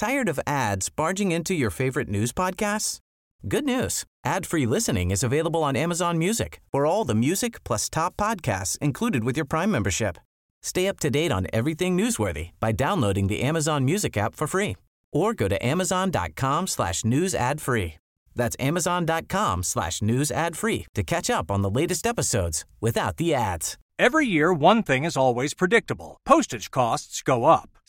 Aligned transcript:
Tired 0.00 0.30
of 0.30 0.40
ads 0.46 0.88
barging 0.88 1.30
into 1.30 1.52
your 1.52 1.68
favorite 1.68 2.08
news 2.08 2.32
podcasts? 2.32 3.00
Good 3.46 3.66
news. 3.66 4.04
Ad-free 4.24 4.64
listening 4.64 5.10
is 5.10 5.22
available 5.22 5.62
on 5.62 5.76
Amazon 5.76 6.16
Music 6.16 6.62
for 6.72 6.86
all 6.86 7.04
the 7.04 7.14
music 7.14 7.62
plus 7.64 7.90
top 7.90 8.16
podcasts 8.16 8.78
included 8.78 9.24
with 9.24 9.36
your 9.36 9.44
Prime 9.44 9.70
membership. 9.70 10.16
Stay 10.62 10.88
up 10.88 11.00
to 11.00 11.10
date 11.10 11.30
on 11.30 11.48
everything 11.52 11.98
newsworthy 11.98 12.52
by 12.60 12.72
downloading 12.72 13.26
the 13.26 13.42
Amazon 13.42 13.84
Music 13.84 14.16
app 14.16 14.34
for 14.34 14.46
free 14.46 14.78
or 15.12 15.34
go 15.34 15.48
to 15.48 15.66
amazon.com 15.66 16.66
slash 16.66 17.04
news 17.04 17.34
ad 17.34 17.60
free. 17.60 17.98
That's 18.34 18.56
amazon.com 18.58 19.62
slash 19.62 20.00
news 20.00 20.30
ad 20.30 20.56
free 20.56 20.86
to 20.94 21.02
catch 21.02 21.28
up 21.28 21.50
on 21.50 21.60
the 21.60 21.70
latest 21.70 22.06
episodes 22.06 22.64
without 22.80 23.18
the 23.18 23.34
ads. 23.34 23.76
Every 23.98 24.26
year, 24.26 24.50
one 24.50 24.82
thing 24.82 25.04
is 25.04 25.18
always 25.18 25.52
predictable 25.52 26.16
postage 26.24 26.70
costs 26.70 27.20
go 27.20 27.44
up. 27.44 27.68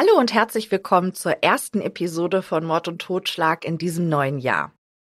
Hallo 0.00 0.18
und 0.18 0.32
herzlich 0.32 0.70
willkommen 0.70 1.12
zur 1.12 1.42
ersten 1.42 1.82
Episode 1.82 2.40
von 2.40 2.64
Mord 2.64 2.88
und 2.88 3.02
Totschlag 3.02 3.66
in 3.66 3.76
diesem 3.76 4.08
neuen 4.08 4.38
Jahr. 4.38 4.72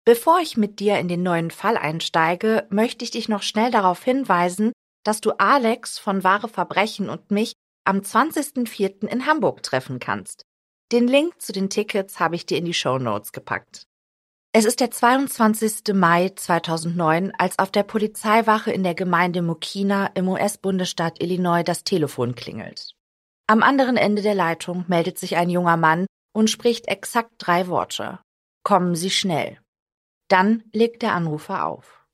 Bevor 0.05 0.41
ich 0.41 0.57
mit 0.57 0.81
dir 0.81 0.99
in 0.99 1.07
den 1.07 1.23
neuen 1.23 1.53
Fall 1.53 1.77
einsteige, 1.77 2.67
möchte 2.69 3.05
ich 3.05 3.13
dich 3.13 3.29
noch 3.29 3.43
schnell 3.43 3.71
darauf 3.71 4.03
hinweisen, 4.03 4.73
dass 5.05 5.21
du 5.21 5.39
Alex 5.39 6.01
von 6.01 6.25
Wahre 6.25 6.49
Verbrechen 6.49 7.11
und 7.11 7.31
mich 7.31 7.53
am 7.85 7.99
20.04. 7.99 9.07
in 9.07 9.25
Hamburg 9.27 9.63
treffen 9.63 10.01
kannst. 10.01 10.43
Den 10.91 11.07
Link 11.07 11.41
zu 11.41 11.53
den 11.53 11.71
Tickets 11.71 12.19
habe 12.19 12.35
ich 12.35 12.45
dir 12.45 12.59
in 12.59 12.65
die 12.65 12.75
Show 12.75 12.99
Notes 12.99 13.31
gepackt. 13.31 13.85
Es 14.53 14.65
ist 14.65 14.81
der 14.81 14.91
22. 14.91 15.95
Mai 15.95 16.33
2009, 16.35 17.33
als 17.39 17.57
auf 17.61 17.71
der 17.71 17.85
Polizeiwache 17.85 18.73
in 18.73 18.83
der 18.83 18.97
Gemeinde 18.97 19.43
Mokina 19.43 20.07
im 20.15 20.27
US-Bundesstaat 20.27 21.23
Illinois 21.23 21.63
das 21.63 21.85
Telefon 21.85 22.35
klingelt. 22.35 22.97
Am 23.53 23.63
anderen 23.63 23.99
Ende 23.99 24.23
der 24.23 24.35
Leitung 24.35 24.87
meldet 24.89 25.19
sich 25.19 25.37
ein 25.37 25.51
junger 25.51 25.77
Mann 25.77 26.07
und 26.35 26.49
spricht 26.49 26.89
exakt 26.89 27.33
drei 27.37 27.69
Worte. 27.69 28.19
Kommen 28.65 28.95
Sie 28.95 29.11
schnell. 29.11 29.59
Dann 30.29 30.63
legt 30.73 31.03
der 31.03 31.13
Anrufer 31.13 31.67
auf. 31.67 32.07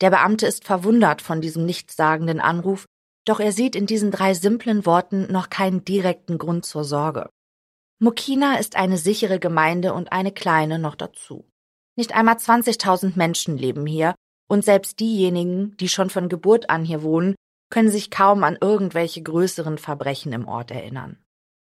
Der 0.00 0.10
Beamte 0.10 0.48
ist 0.48 0.64
verwundert 0.64 1.22
von 1.22 1.40
diesem 1.40 1.64
nichtssagenden 1.64 2.40
Anruf, 2.40 2.86
doch 3.24 3.38
er 3.38 3.52
sieht 3.52 3.76
in 3.76 3.86
diesen 3.86 4.10
drei 4.10 4.34
simplen 4.34 4.84
Worten 4.84 5.30
noch 5.30 5.48
keinen 5.48 5.84
direkten 5.84 6.38
Grund 6.38 6.64
zur 6.64 6.82
Sorge. 6.82 7.30
Mokina 8.00 8.56
ist 8.56 8.74
eine 8.74 8.98
sichere 8.98 9.38
Gemeinde 9.38 9.94
und 9.94 10.10
eine 10.10 10.32
kleine 10.32 10.80
noch 10.80 10.96
dazu. 10.96 11.48
Nicht 11.94 12.16
einmal 12.16 12.34
20.000 12.34 13.12
Menschen 13.14 13.56
leben 13.56 13.86
hier 13.86 14.16
und 14.48 14.64
selbst 14.64 14.98
diejenigen, 14.98 15.76
die 15.76 15.88
schon 15.88 16.10
von 16.10 16.28
Geburt 16.28 16.68
an 16.68 16.84
hier 16.84 17.04
wohnen, 17.04 17.36
können 17.74 17.90
sich 17.90 18.12
kaum 18.12 18.44
an 18.44 18.56
irgendwelche 18.60 19.20
größeren 19.20 19.78
Verbrechen 19.78 20.32
im 20.32 20.46
Ort 20.46 20.70
erinnern. 20.70 21.18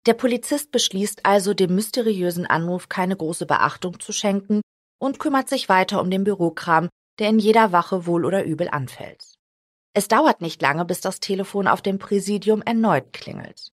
Der 0.06 0.14
Polizist 0.14 0.70
beschließt 0.70 1.26
also, 1.26 1.54
dem 1.54 1.74
mysteriösen 1.74 2.46
Anruf 2.46 2.88
keine 2.88 3.16
große 3.16 3.46
Beachtung 3.46 3.98
zu 3.98 4.12
schenken 4.12 4.60
und 5.00 5.18
kümmert 5.18 5.48
sich 5.48 5.68
weiter 5.68 6.00
um 6.00 6.08
den 6.08 6.22
Bürokram, 6.22 6.88
der 7.18 7.30
in 7.30 7.40
jeder 7.40 7.72
Wache 7.72 8.06
wohl 8.06 8.24
oder 8.24 8.44
übel 8.44 8.68
anfällt. 8.68 9.34
Es 9.92 10.06
dauert 10.06 10.40
nicht 10.40 10.62
lange, 10.62 10.84
bis 10.84 11.00
das 11.00 11.18
Telefon 11.18 11.66
auf 11.66 11.82
dem 11.82 11.98
Präsidium 11.98 12.62
erneut 12.62 13.12
klingelt. 13.12 13.72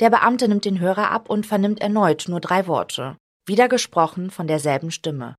Der 0.00 0.10
Beamte 0.10 0.48
nimmt 0.48 0.64
den 0.64 0.80
Hörer 0.80 1.12
ab 1.12 1.30
und 1.30 1.46
vernimmt 1.46 1.80
erneut 1.80 2.24
nur 2.26 2.40
drei 2.40 2.66
Worte, 2.66 3.16
wieder 3.46 3.68
gesprochen 3.68 4.32
von 4.32 4.48
derselben 4.48 4.90
Stimme. 4.90 5.36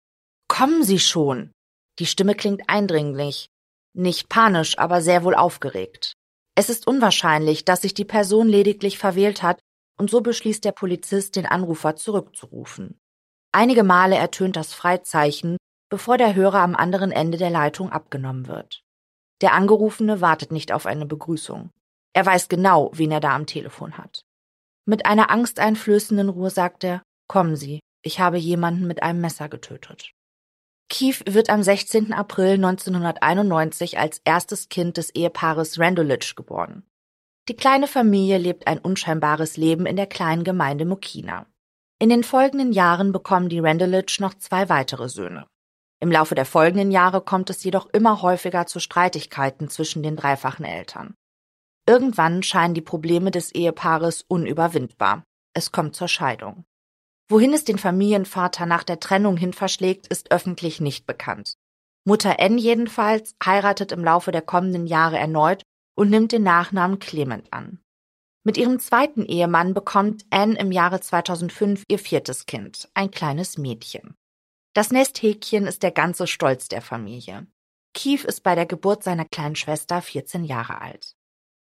Kommen 0.48 0.86
Sie 0.86 1.00
schon! 1.00 1.52
Die 2.00 2.06
Stimme 2.06 2.36
klingt 2.36 2.70
eindringlich, 2.70 3.50
nicht 3.94 4.30
panisch, 4.30 4.78
aber 4.78 5.02
sehr 5.02 5.26
wohl 5.26 5.36
aufgeregt. 5.36 6.16
Es 6.56 6.70
ist 6.70 6.88
unwahrscheinlich, 6.88 7.66
dass 7.66 7.82
sich 7.82 7.94
die 7.94 8.06
Person 8.06 8.48
lediglich 8.48 8.98
verwählt 8.98 9.42
hat, 9.42 9.60
und 9.98 10.10
so 10.10 10.22
beschließt 10.22 10.66
der 10.66 10.72
Polizist, 10.72 11.36
den 11.36 11.46
Anrufer 11.46 11.96
zurückzurufen. 11.96 13.00
Einige 13.52 13.84
Male 13.84 14.16
ertönt 14.16 14.56
das 14.56 14.74
Freizeichen, 14.74 15.58
bevor 15.90 16.18
der 16.18 16.36
Hörer 16.36 16.60
am 16.60 16.76
anderen 16.76 17.12
Ende 17.12 17.38
der 17.38 17.50
Leitung 17.50 17.92
abgenommen 17.92 18.48
wird. 18.48 18.84
Der 19.42 19.54
Angerufene 19.54 20.22
wartet 20.22 20.52
nicht 20.52 20.72
auf 20.72 20.86
eine 20.86 21.06
Begrüßung. 21.06 21.72
Er 22.14 22.26
weiß 22.26 22.48
genau, 22.50 22.92
wen 22.94 23.12
er 23.12 23.20
da 23.20 23.36
am 23.36 23.46
Telefon 23.46 23.98
hat. 23.98 24.22
Mit 24.86 25.06
einer 25.06 25.30
angsteinflößenden 25.30 26.30
Ruhe 26.30 26.50
sagt 26.50 26.84
er, 26.84 27.04
Kommen 27.28 27.56
Sie, 27.56 27.80
ich 28.04 28.20
habe 28.20 28.38
jemanden 28.38 28.88
mit 28.88 29.04
einem 29.04 29.22
Messer 29.22 29.48
getötet. 29.48 30.12
Keith 30.92 31.24
wird 31.26 31.50
am 31.50 31.64
16. 31.64 32.12
April 32.12 32.56
1991 32.56 33.98
als 33.98 34.22
erstes 34.26 34.68
Kind 34.68 34.98
des 34.98 35.10
Ehepaares 35.12 35.80
Randolich 35.80 36.36
geboren. 36.36 36.84
Die 37.48 37.56
kleine 37.56 37.88
Familie 37.88 38.38
lebt 38.38 38.68
ein 38.68 38.78
unscheinbares 38.78 39.56
Leben 39.56 39.86
in 39.86 39.96
der 39.96 40.06
kleinen 40.06 40.44
Gemeinde 40.44 40.84
Mokina. 40.84 41.46
In 42.00 42.10
den 42.10 42.26
folgenden 42.26 42.74
Jahren 42.74 43.14
bekommen 43.14 43.48
die 43.48 43.60
Randolich 43.60 44.20
noch 44.20 44.34
zwei 44.34 44.68
weitere 44.68 45.08
Söhne. 45.08 45.48
Im 46.02 46.12
Laufe 46.12 46.36
der 46.36 46.46
folgenden 46.46 46.92
Jahre 46.92 47.22
kommt 47.22 47.50
es 47.50 47.64
jedoch 47.64 47.88
immer 47.94 48.22
häufiger 48.22 48.68
zu 48.68 48.82
Streitigkeiten 48.82 49.70
zwischen 49.70 50.04
den 50.04 50.18
dreifachen 50.18 50.66
Eltern. 50.66 51.16
Irgendwann 51.88 52.44
scheinen 52.44 52.74
die 52.74 52.82
Probleme 52.82 53.32
des 53.32 53.54
Ehepaares 53.54 54.26
unüberwindbar. 54.28 55.24
Es 55.54 55.72
kommt 55.72 55.96
zur 55.96 56.10
Scheidung. 56.10 56.66
Wohin 57.32 57.54
es 57.54 57.64
den 57.64 57.78
Familienvater 57.78 58.66
nach 58.66 58.84
der 58.84 59.00
Trennung 59.00 59.38
hin 59.38 59.54
verschlägt, 59.54 60.06
ist 60.08 60.34
öffentlich 60.34 60.82
nicht 60.82 61.06
bekannt. 61.06 61.56
Mutter 62.04 62.40
N 62.40 62.58
jedenfalls 62.58 63.36
heiratet 63.42 63.94
im 63.94 64.04
Laufe 64.04 64.34
der 64.34 64.42
kommenden 64.42 64.86
Jahre 64.86 65.18
erneut 65.18 65.64
und 65.96 66.10
nimmt 66.10 66.34
den 66.34 66.44
Nachnamen 66.44 67.00
Clement 67.00 67.54
an. 67.54 67.80
Mit 68.44 68.58
ihrem 68.58 68.80
zweiten 68.80 69.26
Ehemann 69.26 69.74
bekommt 69.74 70.26
Anne 70.30 70.60
im 70.60 70.74
Jahre 70.74 71.00
2005 71.00 71.86
ihr 71.88 72.00
viertes 72.00 72.48
Kind, 72.48 72.90
ein 72.96 73.12
kleines 73.12 73.58
Mädchen. 73.58 74.14
Das 74.74 74.92
Nesthäkchen 74.92 75.68
ist 75.68 75.84
der 75.84 75.92
ganze 75.92 76.28
Stolz 76.28 76.68
der 76.68 76.82
Familie. 76.82 77.48
Keith 77.94 78.26
ist 78.26 78.44
bei 78.44 78.56
der 78.56 78.66
Geburt 78.66 79.04
seiner 79.04 79.24
kleinen 79.24 79.56
Schwester 79.56 80.02
14 80.02 80.44
Jahre 80.44 80.82
alt. 80.82 81.16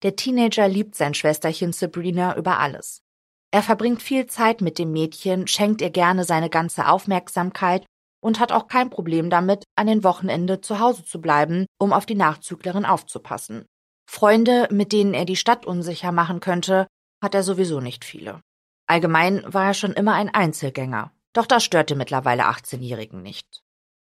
Der 0.01 0.15
Teenager 0.15 0.69
liebt 0.69 0.95
sein 0.95 1.13
Schwesterchen 1.13 1.73
Sabrina 1.73 2.37
über 2.37 2.57
alles. 2.57 3.03
Er 3.51 3.63
verbringt 3.63 4.01
viel 4.01 4.27
Zeit 4.27 4.61
mit 4.61 4.77
dem 4.77 4.91
Mädchen, 4.91 5.47
schenkt 5.47 5.81
ihr 5.81 5.89
gerne 5.89 6.25
seine 6.25 6.49
ganze 6.49 6.87
Aufmerksamkeit 6.87 7.85
und 8.21 8.39
hat 8.39 8.51
auch 8.51 8.67
kein 8.67 8.89
Problem 8.89 9.29
damit, 9.29 9.63
an 9.75 9.87
den 9.87 10.03
Wochenende 10.03 10.61
zu 10.61 10.79
Hause 10.79 11.05
zu 11.05 11.21
bleiben, 11.21 11.65
um 11.79 11.93
auf 11.93 12.05
die 12.05 12.15
Nachzüglerin 12.15 12.85
aufzupassen. 12.85 13.65
Freunde, 14.09 14.67
mit 14.71 14.91
denen 14.91 15.13
er 15.13 15.25
die 15.25 15.35
Stadt 15.35 15.65
unsicher 15.65 16.11
machen 16.11 16.39
könnte, 16.39 16.87
hat 17.21 17.35
er 17.35 17.43
sowieso 17.43 17.79
nicht 17.79 18.05
viele. 18.05 18.41
Allgemein 18.87 19.43
war 19.45 19.65
er 19.65 19.73
schon 19.73 19.93
immer 19.93 20.13
ein 20.13 20.33
Einzelgänger, 20.33 21.11
doch 21.33 21.45
das 21.45 21.63
störte 21.63 21.95
mittlerweile 21.95 22.43
18-Jährigen 22.43 23.21
nicht. 23.21 23.63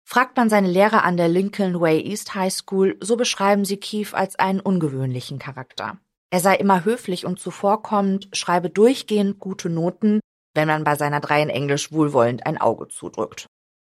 Fragt 0.08 0.38
man 0.38 0.50
seine 0.50 0.70
Lehrer 0.70 1.04
an 1.04 1.18
der 1.18 1.28
Lincoln 1.28 1.80
Way 1.80 2.02
East 2.06 2.36
High 2.36 2.54
School, 2.54 2.98
so 3.02 3.16
beschreiben 3.16 3.66
sie 3.66 3.78
Keith 3.78 4.14
als 4.14 4.38
einen 4.38 4.60
ungewöhnlichen 4.60 5.40
Charakter. 5.40 5.98
Er 6.32 6.40
sei 6.40 6.56
immer 6.56 6.86
höflich 6.86 7.26
und 7.26 7.40
zuvorkommend, 7.40 8.30
schreibe 8.34 8.70
durchgehend 8.70 9.40
gute 9.40 9.70
Noten, 9.70 10.20
wenn 10.54 10.68
man 10.68 10.84
bei 10.84 10.96
seiner 10.96 11.20
drei 11.20 11.42
in 11.42 11.50
Englisch 11.50 11.92
wohlwollend 11.92 12.46
ein 12.46 12.60
Auge 12.60 12.88
zudrückt. 12.88 13.48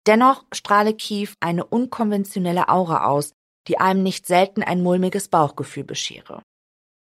Dennoch 0.08 0.46
strahle 0.54 0.96
Keith 0.96 1.34
eine 1.40 1.66
unkonventionelle 1.66 2.70
Aura 2.70 3.06
aus, 3.06 3.34
die 3.68 3.80
einem 3.80 4.04
nicht 4.04 4.26
selten 4.26 4.64
ein 4.64 4.82
mulmiges 4.82 5.28
Bauchgefühl 5.28 5.84
beschere. 5.84 6.42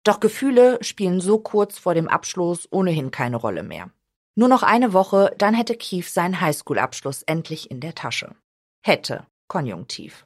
Doch 0.04 0.20
Gefühle 0.20 0.80
spielen 0.84 1.22
so 1.22 1.40
kurz 1.40 1.78
vor 1.78 1.94
dem 1.94 2.08
Abschluss 2.08 2.68
ohnehin 2.72 3.12
keine 3.12 3.38
Rolle 3.38 3.64
mehr. 3.64 3.92
Nur 4.36 4.48
noch 4.48 4.64
eine 4.64 4.94
Woche, 4.94 5.34
dann 5.38 5.54
hätte 5.54 5.76
Keith 5.76 6.10
seinen 6.10 6.42
Highschool-Abschluss 6.42 7.24
endlich 7.24 7.70
in 7.70 7.80
der 7.80 7.94
Tasche. 7.94 8.36
Hätte, 8.84 9.28
konjunktiv. 9.48 10.26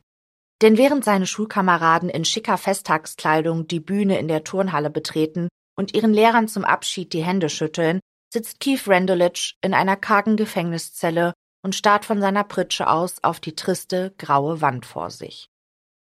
Denn 0.62 0.78
während 0.78 1.04
seine 1.04 1.28
Schulkameraden 1.28 2.10
in 2.10 2.26
schicker 2.26 2.58
Festtagskleidung 2.58 3.68
die 3.68 3.80
Bühne 3.80 4.18
in 4.20 4.28
der 4.28 4.44
Turnhalle 4.44 4.90
betreten 4.90 5.50
und 5.78 5.94
ihren 5.94 6.14
Lehrern 6.14 6.48
zum 6.48 6.64
Abschied 6.64 7.14
die 7.14 7.24
Hände 7.24 7.50
schütteln, 7.50 8.00
sitzt 8.32 8.60
Keith 8.60 8.88
Randolich 8.88 9.58
in 9.62 9.74
einer 9.74 9.98
kargen 9.98 10.38
Gefängniszelle 10.38 11.34
und 11.64 11.76
starrt 11.76 12.06
von 12.06 12.22
seiner 12.22 12.44
Pritsche 12.44 12.88
aus 12.88 13.24
auf 13.24 13.40
die 13.40 13.56
triste, 13.56 14.14
graue 14.18 14.62
Wand 14.62 14.86
vor 14.86 15.10
sich. 15.10 15.48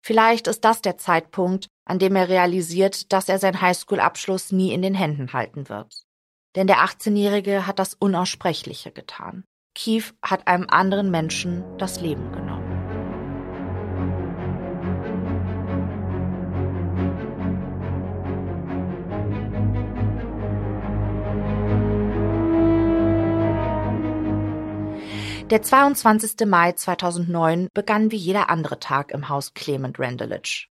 Vielleicht 0.04 0.46
ist 0.46 0.64
das 0.64 0.82
der 0.82 0.98
Zeitpunkt, 0.98 1.66
an 1.86 1.98
dem 1.98 2.14
er 2.14 2.28
realisiert, 2.28 3.12
dass 3.12 3.28
er 3.28 3.38
seinen 3.38 3.60
Highschool-Abschluss 3.60 4.52
nie 4.52 4.72
in 4.72 4.82
den 4.82 4.94
Händen 4.94 5.32
halten 5.32 5.68
wird. 5.68 6.02
Denn 6.54 6.66
der 6.66 6.78
18-Jährige 6.84 7.66
hat 7.66 7.78
das 7.78 7.94
Unaussprechliche 7.94 8.92
getan. 8.92 9.44
Keith 9.74 10.14
hat 10.22 10.46
einem 10.46 10.68
anderen 10.68 11.10
Menschen 11.10 11.64
das 11.78 12.00
Leben 12.00 12.30
genommen. 12.32 12.63
Der 25.50 25.60
22. 25.60 26.46
Mai 26.46 26.72
2009 26.72 27.68
begann 27.74 28.10
wie 28.10 28.16
jeder 28.16 28.48
andere 28.48 28.80
Tag 28.80 29.10
im 29.12 29.28
Haus 29.28 29.52
Clement 29.52 30.00
Randelich. 30.00 30.70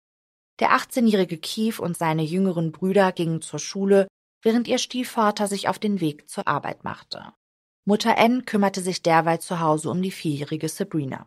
Der 0.59 0.73
18-jährige 0.73 1.39
Keith 1.39 1.79
und 1.79 1.97
seine 1.97 2.21
jüngeren 2.21 2.71
Brüder 2.71 3.11
gingen 3.11 3.41
zur 3.41 3.57
Schule, 3.57 4.07
während 4.43 4.67
ihr 4.67 4.77
Stiefvater 4.77 5.47
sich 5.47 5.69
auf 5.69 5.79
den 5.79 6.01
Weg 6.01 6.29
zur 6.29 6.47
Arbeit 6.47 6.83
machte. 6.83 7.33
Mutter 7.85 8.15
Ann 8.19 8.45
kümmerte 8.45 8.81
sich 8.81 9.01
derweil 9.01 9.39
zu 9.39 9.59
Hause 9.59 9.89
um 9.89 10.03
die 10.03 10.11
vierjährige 10.11 10.69
Sabrina. 10.69 11.25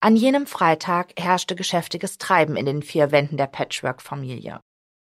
An 0.00 0.16
jenem 0.16 0.48
Freitag 0.48 1.12
herrschte 1.16 1.54
geschäftiges 1.54 2.18
Treiben 2.18 2.56
in 2.56 2.66
den 2.66 2.82
vier 2.82 3.12
Wänden 3.12 3.36
der 3.36 3.46
Patchwork-Familie. 3.46 4.58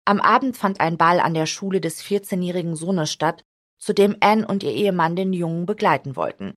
Am 0.04 0.20
Abend 0.20 0.56
fand 0.56 0.80
ein 0.80 0.98
Ball 0.98 1.20
an 1.20 1.34
der 1.34 1.46
Schule 1.46 1.80
des 1.80 2.02
14-jährigen 2.02 2.74
Sohnes 2.74 3.12
statt, 3.12 3.44
zu 3.78 3.92
dem 3.92 4.16
Ann 4.18 4.44
und 4.44 4.64
ihr 4.64 4.72
Ehemann 4.72 5.14
den 5.14 5.32
Jungen 5.32 5.66
begleiten 5.66 6.16
wollten. 6.16 6.54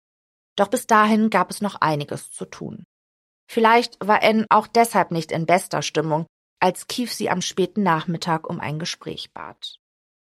Doch 0.58 0.68
bis 0.68 0.88
dahin 0.88 1.30
gab 1.30 1.50
es 1.50 1.62
noch 1.62 1.76
einiges 1.76 2.32
zu 2.32 2.44
tun. 2.44 2.84
Vielleicht 3.50 3.98
war 4.06 4.22
Anne 4.22 4.46
auch 4.50 4.68
deshalb 4.68 5.12
nicht 5.12 5.32
in 5.32 5.46
bester 5.46 5.82
Stimmung, 5.82 6.26
als 6.60 6.88
Keith 6.88 7.12
sie 7.12 7.30
am 7.30 7.42
späten 7.42 7.84
Nachmittag 7.84 8.50
um 8.50 8.60
ein 8.60 8.80
Gespräch 8.80 9.32
bat. 9.34 9.78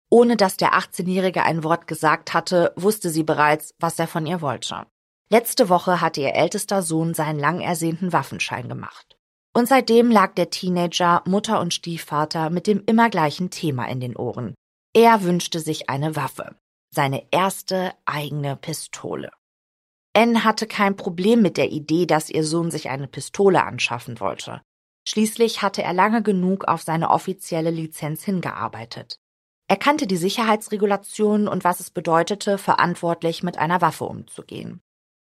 Ohne 0.10 0.38
dass 0.38 0.58
der 0.58 0.74
18-Jährige 0.74 1.44
ein 1.44 1.64
Wort 1.64 1.88
gesagt 1.88 2.34
hatte, 2.34 2.74
wusste 2.76 3.10
sie 3.10 3.24
bereits, 3.24 3.74
was 3.80 3.98
er 3.98 4.08
von 4.08 4.26
ihr 4.26 4.42
wollte. 4.42 4.86
Letzte 5.30 5.68
Woche 5.68 6.00
hatte 6.00 6.22
ihr 6.22 6.36
ältester 6.36 6.82
Sohn 6.82 7.14
seinen 7.14 7.40
lang 7.40 7.60
ersehnten 7.60 8.14
Waffenschein 8.14 8.70
gemacht. 8.70 9.18
Und 9.54 9.68
seitdem 9.68 10.12
lag 10.12 10.36
der 10.36 10.50
Teenager, 10.50 11.24
Mutter 11.26 11.60
und 11.60 11.74
Stiefvater 11.74 12.50
mit 12.50 12.68
dem 12.68 12.84
immer 12.86 13.10
gleichen 13.10 13.50
Thema 13.50 13.86
in 13.90 14.00
den 14.00 14.16
Ohren. 14.16 14.54
Er 14.94 15.24
wünschte 15.24 15.60
sich 15.60 15.90
eine 15.90 16.16
Waffe. 16.16 16.56
Seine 16.94 17.26
erste 17.32 17.94
eigene 18.06 18.56
Pistole. 18.56 19.32
Anne 20.18 20.44
hatte 20.44 20.66
kein 20.66 20.98
Problem 20.98 21.44
mit 21.44 21.58
der 21.58 21.69
Idee, 21.69 22.08
dass 22.08 22.31
ihr 22.31 22.44
Sohn 22.44 22.72
sich 22.72 22.90
eine 22.90 23.08
Pistole 23.08 23.64
anschaffen 23.64 24.19
wollte. 24.19 24.62
Schließlich 25.08 25.62
hatte 25.62 25.84
er 25.84 25.94
lange 25.94 26.24
genug 26.24 26.68
auf 26.68 26.81
seine 26.81 27.12
offizielle 27.12 27.69
Lizenz 27.69 28.24
hingearbeitet. 28.24 29.19
Er 29.68 29.78
kannte 29.78 30.08
die 30.08 30.18
Sicherheitsregulationen 30.18 31.48
und 31.48 31.64
was 31.64 31.81
es 31.81 31.92
bedeutete, 31.92 32.58
verantwortlich 32.58 33.44
mit 33.44 33.60
einer 33.60 33.80
Waffe 33.81 34.06
umzugehen. 34.06 34.81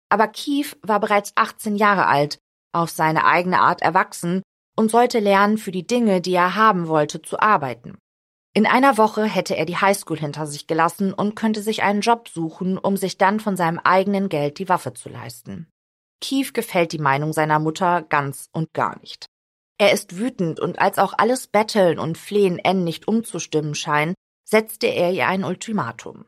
Aber 0.09 0.27
Keith 0.27 0.77
war 0.83 0.99
bereits 0.99 1.31
18 1.33 1.75
Jahre 1.75 2.05
alt, 2.05 2.37
auf 2.71 2.91
seine 2.91 3.25
eigene 3.25 3.61
Art 3.61 3.81
erwachsen 3.81 4.43
und 4.75 4.91
sollte 4.91 5.17
lernen, 5.17 5.57
für 5.57 5.71
die 5.71 5.87
Dinge, 5.87 6.21
die 6.21 6.35
er 6.35 6.53
haben 6.53 6.87
wollte, 6.87 7.19
zu 7.23 7.39
arbeiten. 7.39 7.97
In 8.55 8.67
einer 8.67 8.97
Woche 8.99 9.25
hätte 9.25 9.55
er 9.55 9.65
die 9.65 9.77
Highschool 9.77 10.19
hinter 10.19 10.45
sich 10.45 10.67
gelassen 10.67 11.11
und 11.11 11.35
könnte 11.35 11.63
sich 11.63 11.81
einen 11.81 12.01
Job 12.01 12.29
suchen, 12.29 12.77
um 12.77 12.97
sich 12.97 13.17
dann 13.17 13.39
von 13.39 13.57
seinem 13.57 13.79
eigenen 13.79 14.29
Geld 14.29 14.59
die 14.59 14.69
Waffe 14.69 14.93
zu 14.93 15.09
leisten. 15.09 15.67
Keith 16.21 16.53
gefällt 16.53 16.91
die 16.91 16.99
Meinung 16.99 17.33
seiner 17.33 17.59
Mutter 17.59 18.03
ganz 18.03 18.49
und 18.51 18.71
gar 18.73 18.99
nicht. 18.99 19.25
Er 19.79 19.91
ist 19.91 20.17
wütend 20.17 20.59
und 20.59 20.79
als 20.79 20.99
auch 20.99 21.13
alles 21.17 21.47
Betteln 21.47 21.97
und 21.97 22.17
Flehen 22.17 22.61
Anne 22.63 22.83
nicht 22.83 23.07
umzustimmen 23.07 23.73
scheinen, 23.73 24.13
setzte 24.47 24.87
er 24.87 25.11
ihr 25.11 25.27
ein 25.27 25.43
Ultimatum. 25.43 26.25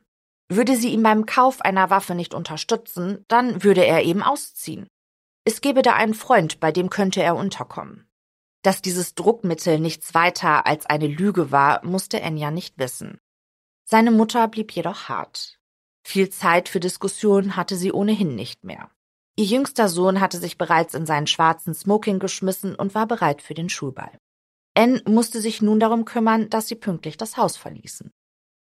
Würde 0.50 0.77
sie 0.77 0.89
ihm 0.89 1.04
beim 1.04 1.27
Kauf 1.27 1.62
einer 1.62 1.92
Waffe 1.92 2.16
nicht 2.16 2.33
unterstützen, 2.33 3.24
dann 3.27 3.63
würde 3.63 3.86
er 3.86 4.04
eben 4.04 4.24
ausziehen. 4.24 4.88
Es 5.45 5.62
gäbe 5.62 5.83
da 5.83 5.94
einen 5.94 6.16
Freund, 6.16 6.60
bei 6.60 6.72
dem 6.72 6.89
könnte 6.89 7.22
er 7.22 7.36
unterkommen. 7.36 8.07
Dass 8.65 8.81
dieses 8.81 9.13
Druckmittel 9.13 9.79
nichts 9.79 10.15
weiter 10.15 10.65
als 10.65 10.88
eine 10.88 11.06
Lüge 11.06 11.51
war, 11.51 11.85
musste 11.85 12.19
Enya 12.19 12.50
nicht 12.50 12.79
wissen. 12.79 13.19
Seine 13.88 14.09
Mutter 14.09 14.47
blieb 14.47 14.71
jedoch 14.71 15.07
hart. 15.07 15.59
Viel 16.03 16.31
Zeit 16.31 16.67
für 16.67 16.79
Diskussionen 16.79 17.57
hatte 17.57 17.75
sie 17.75 17.91
ohnehin 17.91 18.33
nicht 18.33 18.63
mehr. 18.63 18.89
Ihr 19.35 19.45
jüngster 19.45 19.88
Sohn 19.88 20.19
hatte 20.19 20.39
sich 20.39 20.57
bereits 20.57 20.95
in 20.95 21.06
seinen 21.06 21.27
schwarzen 21.27 21.75
Smoking 21.75 22.17
geschmissen 22.17 22.73
und 22.73 22.95
war 22.95 23.06
bereit 23.06 23.44
für 23.44 23.53
den 23.53 23.69
Schulball. 23.69 24.17
Anne 24.75 25.00
musste 25.07 25.41
sich 25.41 25.62
nun 25.62 25.79
darum 25.79 26.03
kümmern, 26.03 26.50
dass 26.50 26.67
sie 26.67 26.75
pünktlich 26.75 27.17
das 27.17 27.38
Haus 27.38 27.57
verließen. 27.57 28.09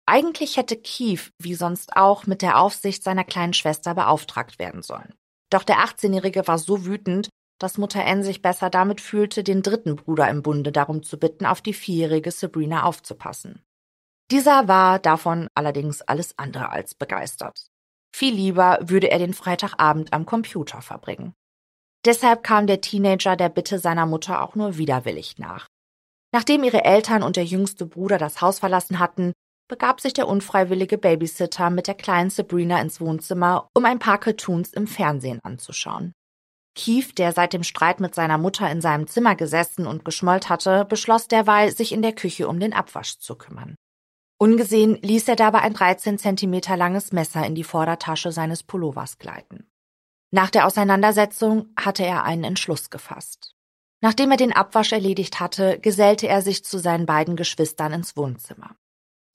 Eigentlich 0.06 0.56
hätte 0.56 0.76
Keith, 0.76 1.30
wie 1.38 1.54
sonst 1.54 1.96
auch, 1.96 2.26
mit 2.26 2.42
der 2.42 2.58
Aufsicht 2.58 3.04
seiner 3.04 3.22
kleinen 3.22 3.54
Schwester 3.54 3.94
beauftragt 3.94 4.58
werden 4.58 4.82
sollen. 4.82 5.14
Doch 5.50 5.62
der 5.62 5.84
18-Jährige 5.84 6.48
war 6.48 6.58
so 6.58 6.84
wütend, 6.84 7.28
dass 7.64 7.78
Mutter 7.78 8.04
Ann 8.04 8.22
sich 8.22 8.42
besser 8.42 8.68
damit 8.68 9.00
fühlte, 9.00 9.42
den 9.42 9.62
dritten 9.62 9.96
Bruder 9.96 10.28
im 10.28 10.42
Bunde 10.42 10.70
darum 10.70 11.02
zu 11.02 11.18
bitten, 11.18 11.46
auf 11.46 11.62
die 11.62 11.72
vierjährige 11.72 12.30
Sabrina 12.30 12.82
aufzupassen. 12.82 13.64
Dieser 14.30 14.68
war 14.68 14.98
davon 14.98 15.48
allerdings 15.54 16.02
alles 16.02 16.38
andere 16.38 16.68
als 16.68 16.94
begeistert. 16.94 17.68
Viel 18.14 18.34
lieber 18.34 18.80
würde 18.82 19.10
er 19.10 19.18
den 19.18 19.32
Freitagabend 19.32 20.12
am 20.12 20.26
Computer 20.26 20.82
verbringen. 20.82 21.32
Deshalb 22.04 22.42
kam 22.42 22.66
der 22.66 22.82
Teenager 22.82 23.34
der 23.34 23.48
Bitte 23.48 23.78
seiner 23.78 24.04
Mutter 24.04 24.42
auch 24.42 24.56
nur 24.56 24.76
widerwillig 24.76 25.38
nach. 25.38 25.68
Nachdem 26.34 26.64
ihre 26.64 26.84
Eltern 26.84 27.22
und 27.22 27.36
der 27.36 27.46
jüngste 27.46 27.86
Bruder 27.86 28.18
das 28.18 28.42
Haus 28.42 28.58
verlassen 28.58 28.98
hatten, 28.98 29.32
begab 29.70 30.02
sich 30.02 30.12
der 30.12 30.28
unfreiwillige 30.28 30.98
Babysitter 30.98 31.70
mit 31.70 31.86
der 31.86 31.94
kleinen 31.94 32.28
Sabrina 32.28 32.78
ins 32.82 33.00
Wohnzimmer, 33.00 33.70
um 33.72 33.86
ein 33.86 34.00
paar 34.00 34.18
Cartoons 34.18 34.74
im 34.74 34.86
Fernsehen 34.86 35.40
anzuschauen. 35.42 36.12
Keith, 36.74 37.16
der 37.18 37.32
seit 37.32 37.52
dem 37.52 37.62
Streit 37.62 38.00
mit 38.00 38.14
seiner 38.14 38.38
Mutter 38.38 38.70
in 38.70 38.80
seinem 38.80 39.06
Zimmer 39.06 39.36
gesessen 39.36 39.86
und 39.86 40.04
geschmollt 40.04 40.48
hatte, 40.48 40.84
beschloss 40.84 41.28
derweil, 41.28 41.70
sich 41.70 41.92
in 41.92 42.02
der 42.02 42.12
Küche 42.12 42.48
um 42.48 42.58
den 42.58 42.72
Abwasch 42.72 43.18
zu 43.18 43.36
kümmern. 43.36 43.76
Ungesehen 44.38 44.98
ließ 45.00 45.28
er 45.28 45.36
dabei 45.36 45.60
ein 45.60 45.74
13 45.74 46.18
Zentimeter 46.18 46.76
langes 46.76 47.12
Messer 47.12 47.46
in 47.46 47.54
die 47.54 47.64
Vordertasche 47.64 48.32
seines 48.32 48.62
Pullovers 48.62 49.18
gleiten. 49.18 49.66
Nach 50.32 50.50
der 50.50 50.66
Auseinandersetzung 50.66 51.68
hatte 51.78 52.04
er 52.04 52.24
einen 52.24 52.44
Entschluss 52.44 52.90
gefasst. 52.90 53.54
Nachdem 54.00 54.32
er 54.32 54.36
den 54.36 54.52
Abwasch 54.52 54.92
erledigt 54.92 55.38
hatte, 55.38 55.78
gesellte 55.78 56.26
er 56.26 56.42
sich 56.42 56.64
zu 56.64 56.78
seinen 56.78 57.06
beiden 57.06 57.36
Geschwistern 57.36 57.92
ins 57.92 58.16
Wohnzimmer. 58.16 58.76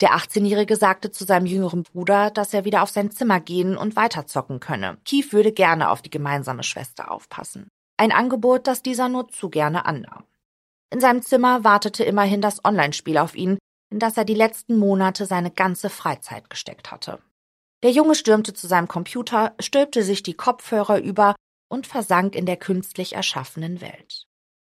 Der 0.02 0.12
18-Jährige 0.16 0.78
sagte 0.78 1.12
zu 1.12 1.26
seinem 1.26 1.46
jüngeren 1.46 1.84
Bruder, 1.84 2.32
dass 2.32 2.54
er 2.54 2.64
wieder 2.64 2.84
auf 2.84 2.90
sein 2.90 3.12
Zimmer 3.12 3.42
gehen 3.42 3.76
und 3.76 3.98
weiterzocken 3.98 4.60
könne. 4.60 4.98
Keith 5.04 5.34
würde 5.34 5.52
gerne 5.52 5.90
auf 5.90 6.02
die 6.02 6.10
gemeinsame 6.10 6.64
Schwester 6.64 7.12
aufpassen. 7.12 7.68
Ein 7.98 8.14
Angebot, 8.14 8.66
das 8.66 8.82
dieser 8.82 9.10
nur 9.10 9.28
zu 9.28 9.50
gerne 9.50 9.86
annahm. 9.86 10.24
In 10.92 11.02
seinem 11.02 11.22
Zimmer 11.22 11.66
wartete 11.66 12.04
immerhin 12.06 12.42
das 12.42 12.64
Online-Spiel 12.64 13.18
auf 13.18 13.36
ihn, 13.36 13.60
in 13.92 14.00
das 14.00 14.16
er 14.16 14.24
die 14.24 14.36
letzten 14.36 14.78
Monate 14.78 15.26
seine 15.26 15.52
ganze 15.52 15.90
Freizeit 15.90 16.50
gesteckt 16.50 16.92
hatte. 16.92 17.20
Der 17.84 17.92
Junge 17.92 18.16
stürmte 18.16 18.54
zu 18.54 18.68
seinem 18.68 18.88
Computer, 18.88 19.54
stülpte 19.60 20.04
sich 20.04 20.24
die 20.24 20.34
Kopfhörer 20.34 21.00
über 21.00 21.36
und 21.70 21.88
versank 21.88 22.36
in 22.36 22.46
der 22.46 22.58
künstlich 22.58 23.14
erschaffenen 23.14 23.82
Welt. 23.82 24.24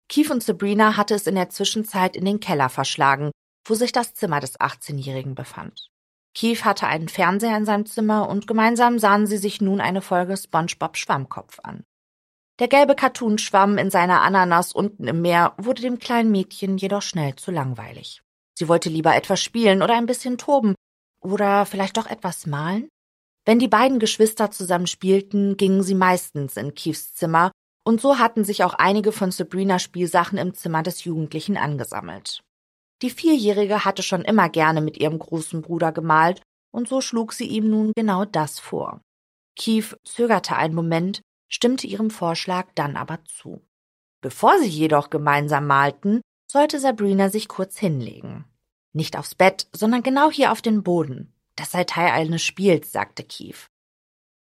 Keith 0.08 0.30
und 0.30 0.42
Sabrina 0.42 0.96
hatte 0.96 1.14
es 1.14 1.26
in 1.26 1.34
der 1.34 1.50
Zwischenzeit 1.50 2.16
in 2.16 2.24
den 2.24 2.40
Keller 2.40 2.68
verschlagen, 2.68 3.30
wo 3.70 3.74
sich 3.74 3.92
das 3.92 4.14
Zimmer 4.14 4.40
des 4.40 4.58
18-Jährigen 4.58 5.34
befand. 5.34 5.90
Keith 6.34 6.64
hatte 6.64 6.86
einen 6.86 7.08
Fernseher 7.08 7.56
in 7.56 7.64
seinem 7.64 7.86
Zimmer 7.86 8.28
und 8.28 8.46
gemeinsam 8.46 8.98
sahen 8.98 9.26
sie 9.26 9.38
sich 9.38 9.60
nun 9.60 9.80
eine 9.80 10.02
Folge 10.02 10.36
SpongeBob 10.36 10.96
Schwammkopf 10.96 11.60
an. 11.62 11.84
Der 12.58 12.68
gelbe 12.68 12.94
Cartoon-Schwamm 12.94 13.78
in 13.78 13.90
seiner 13.90 14.20
Ananas 14.20 14.72
unten 14.72 15.08
im 15.08 15.22
Meer 15.22 15.54
wurde 15.56 15.82
dem 15.82 15.98
kleinen 15.98 16.30
Mädchen 16.30 16.76
jedoch 16.76 17.02
schnell 17.02 17.36
zu 17.36 17.50
langweilig. 17.50 18.22
Sie 18.54 18.68
wollte 18.68 18.90
lieber 18.90 19.14
etwas 19.14 19.40
spielen 19.42 19.82
oder 19.82 19.96
ein 19.96 20.06
bisschen 20.06 20.36
toben 20.36 20.74
oder 21.22 21.64
vielleicht 21.64 21.96
doch 21.96 22.06
etwas 22.06 22.46
malen. 22.46 22.88
Wenn 23.46 23.58
die 23.58 23.68
beiden 23.68 23.98
Geschwister 23.98 24.50
zusammen 24.50 24.86
spielten, 24.86 25.56
gingen 25.56 25.82
sie 25.82 25.94
meistens 25.94 26.56
in 26.56 26.74
Keiths 26.74 27.14
Zimmer 27.14 27.50
und 27.84 28.00
so 28.00 28.18
hatten 28.18 28.44
sich 28.44 28.62
auch 28.62 28.74
einige 28.74 29.12
von 29.12 29.30
Sabrinas 29.30 29.82
Spielsachen 29.82 30.38
im 30.38 30.54
Zimmer 30.54 30.82
des 30.82 31.04
Jugendlichen 31.04 31.56
angesammelt. 31.56 32.42
Die 33.02 33.10
Vierjährige 33.10 33.84
hatte 33.84 34.02
schon 34.02 34.22
immer 34.22 34.48
gerne 34.48 34.80
mit 34.80 34.98
ihrem 34.98 35.18
großen 35.18 35.62
Bruder 35.62 35.92
gemalt 35.92 36.42
und 36.70 36.88
so 36.88 37.00
schlug 37.00 37.32
sie 37.32 37.46
ihm 37.46 37.68
nun 37.70 37.92
genau 37.96 38.24
das 38.24 38.58
vor. 38.58 39.00
Keith 39.56 39.96
zögerte 40.04 40.56
einen 40.56 40.74
Moment, 40.74 41.22
stimmte 41.48 41.86
ihrem 41.86 42.10
Vorschlag 42.10 42.68
dann 42.74 42.96
aber 42.96 43.24
zu. 43.24 43.62
Bevor 44.20 44.58
sie 44.58 44.68
jedoch 44.68 45.10
gemeinsam 45.10 45.66
malten, 45.66 46.20
sollte 46.50 46.78
Sabrina 46.78 47.30
sich 47.30 47.48
kurz 47.48 47.78
hinlegen. 47.78 48.44
Nicht 48.92 49.16
aufs 49.16 49.34
Bett, 49.34 49.68
sondern 49.72 50.02
genau 50.02 50.30
hier 50.30 50.52
auf 50.52 50.62
den 50.62 50.82
Boden. 50.82 51.32
Das 51.56 51.72
sei 51.72 51.84
Teil 51.84 52.10
eines 52.10 52.42
Spiels, 52.42 52.92
sagte 52.92 53.24
Keith. 53.24 53.66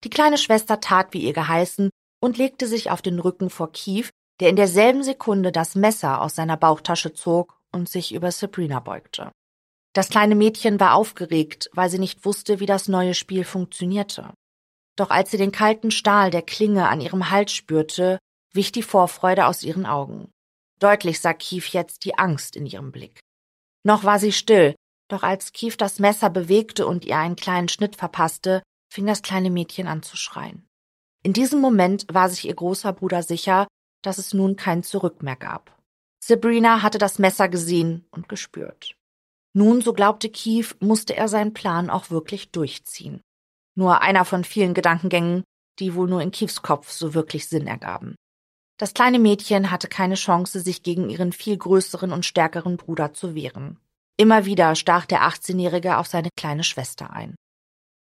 Die 0.03 0.09
kleine 0.09 0.37
Schwester 0.37 0.79
tat 0.79 1.13
wie 1.13 1.21
ihr 1.21 1.33
geheißen 1.33 1.89
und 2.21 2.37
legte 2.37 2.67
sich 2.67 2.89
auf 2.89 3.01
den 3.01 3.19
Rücken 3.19 3.49
vor 3.49 3.71
Keith, 3.71 4.09
der 4.39 4.49
in 4.49 4.55
derselben 4.55 5.03
Sekunde 5.03 5.51
das 5.51 5.75
Messer 5.75 6.21
aus 6.21 6.35
seiner 6.35 6.57
Bauchtasche 6.57 7.13
zog 7.13 7.56
und 7.71 7.89
sich 7.89 8.13
über 8.13 8.31
Sabrina 8.31 8.79
beugte. 8.79 9.31
Das 9.93 10.09
kleine 10.09 10.35
Mädchen 10.35 10.79
war 10.79 10.93
aufgeregt, 10.93 11.69
weil 11.73 11.89
sie 11.89 11.99
nicht 11.99 12.25
wusste, 12.25 12.59
wie 12.59 12.65
das 12.65 12.87
neue 12.87 13.13
Spiel 13.13 13.43
funktionierte. 13.43 14.33
Doch 14.95 15.09
als 15.09 15.31
sie 15.31 15.37
den 15.37 15.51
kalten 15.51 15.91
Stahl 15.91 16.31
der 16.31 16.41
Klinge 16.41 16.87
an 16.87 17.01
ihrem 17.01 17.29
Hals 17.29 17.51
spürte, 17.51 18.19
wich 18.53 18.71
die 18.71 18.83
Vorfreude 18.83 19.47
aus 19.47 19.63
ihren 19.63 19.85
Augen. 19.85 20.31
Deutlich 20.79 21.19
sah 21.19 21.33
Kief 21.33 21.67
jetzt 21.69 22.05
die 22.05 22.17
Angst 22.17 22.55
in 22.55 22.65
ihrem 22.65 22.91
Blick. 22.91 23.19
Noch 23.83 24.03
war 24.03 24.19
sie 24.19 24.31
still, 24.31 24.75
doch 25.07 25.23
als 25.23 25.51
Kief 25.51 25.77
das 25.77 25.99
Messer 25.99 26.29
bewegte 26.29 26.85
und 26.85 27.05
ihr 27.05 27.17
einen 27.17 27.35
kleinen 27.35 27.69
Schnitt 27.69 27.95
verpasste, 27.95 28.61
fing 28.91 29.05
das 29.05 29.21
kleine 29.21 29.49
Mädchen 29.49 29.87
an 29.87 30.03
zu 30.03 30.17
schreien. 30.17 30.67
In 31.23 31.33
diesem 31.33 31.59
Moment 31.59 32.05
war 32.11 32.29
sich 32.29 32.45
ihr 32.45 32.55
großer 32.55 32.93
Bruder 32.93 33.23
sicher, 33.23 33.67
dass 34.03 34.17
es 34.17 34.33
nun 34.33 34.55
kein 34.55 34.83
Zurück 34.83 35.23
mehr 35.23 35.35
gab. 35.35 35.76
Sabrina 36.27 36.81
hatte 36.81 36.97
das 36.97 37.19
Messer 37.19 37.47
gesehen 37.47 38.05
und 38.11 38.27
gespürt. 38.27 38.97
Nun, 39.53 39.79
so 39.81 39.93
glaubte 39.93 40.29
Keith, 40.29 40.75
musste 40.81 41.15
er 41.15 41.29
seinen 41.29 41.53
Plan 41.53 41.89
auch 41.89 42.09
wirklich 42.09 42.51
durchziehen. 42.51 43.21
Nur 43.75 44.01
einer 44.01 44.25
von 44.25 44.43
vielen 44.43 44.73
Gedankengängen, 44.73 45.45
die 45.79 45.95
wohl 45.95 46.09
nur 46.09 46.21
in 46.21 46.31
Keiths 46.31 46.61
Kopf 46.61 46.91
so 46.91 47.13
wirklich 47.13 47.47
Sinn 47.47 47.65
ergaben. 47.65 48.15
Das 48.77 48.93
kleine 48.93 49.19
Mädchen 49.19 49.71
hatte 49.71 49.87
keine 49.87 50.15
Chance, 50.15 50.59
sich 50.59 50.83
gegen 50.83 51.09
ihren 51.09 51.31
viel 51.31 51.55
größeren 51.55 52.11
und 52.11 52.25
stärkeren 52.25 52.75
Bruder 52.75 53.13
zu 53.13 53.33
wehren. 53.33 53.79
Immer 54.17 54.43
wieder 54.43 54.75
stach 54.75 55.05
der 55.05 55.21
18-Jährige 55.21 55.95
auf 55.97 56.07
seine 56.07 56.29
kleine 56.35 56.65
Schwester 56.65 57.11
ein. 57.11 57.35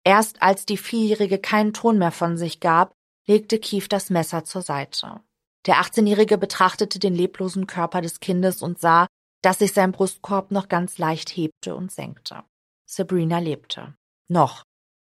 Erst 0.04 0.42
als 0.42 0.64
die 0.64 0.76
Vierjährige 0.76 1.40
keinen 1.40 1.72
Ton 1.72 1.98
mehr 1.98 2.12
von 2.12 2.36
sich 2.36 2.60
gab, 2.60 2.92
legte 3.26 3.58
Keith 3.58 3.88
das 3.88 4.10
Messer 4.10 4.44
zur 4.44 4.62
Seite. 4.62 5.20
Der 5.66 5.76
18-Jährige 5.76 6.38
betrachtete 6.38 6.98
den 6.98 7.14
leblosen 7.14 7.66
Körper 7.66 8.00
des 8.00 8.20
Kindes 8.20 8.62
und 8.62 8.80
sah, 8.80 9.06
dass 9.42 9.58
sich 9.58 9.72
sein 9.72 9.92
Brustkorb 9.92 10.50
noch 10.50 10.68
ganz 10.68 10.98
leicht 10.98 11.30
hebte 11.30 11.74
und 11.74 11.92
senkte. 11.92 12.42
Sabrina 12.86 13.38
lebte. 13.38 13.94
Noch. 14.28 14.62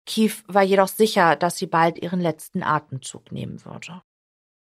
Keith 0.06 0.44
war 0.46 0.62
jedoch 0.62 0.88
sicher, 0.88 1.36
dass 1.36 1.56
sie 1.56 1.66
bald 1.66 1.98
ihren 1.98 2.20
letzten 2.20 2.62
Atemzug 2.62 3.32
nehmen 3.32 3.64
würde. 3.64 4.02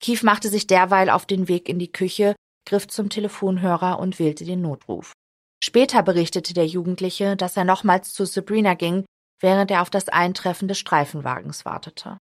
Keith 0.01 0.23
machte 0.23 0.49
sich 0.49 0.67
derweil 0.67 1.09
auf 1.09 1.25
den 1.25 1.47
Weg 1.47 1.67
in 1.67 1.79
die 1.79 1.91
Küche, 1.91 2.35
griff 2.65 2.87
zum 2.87 3.09
Telefonhörer 3.09 3.99
und 3.99 4.19
wählte 4.19 4.45
den 4.45 4.61
Notruf. 4.61 5.11
Später 5.63 6.03
berichtete 6.03 6.53
der 6.53 6.65
Jugendliche, 6.65 7.35
dass 7.35 7.57
er 7.57 7.65
nochmals 7.65 8.13
zu 8.13 8.25
Sabrina 8.25 8.73
ging, 8.73 9.05
während 9.39 9.71
er 9.71 9.81
auf 9.81 9.89
das 9.89 10.09
Eintreffen 10.09 10.67
des 10.67 10.79
Streifenwagens 10.79 11.65
wartete. 11.65 12.17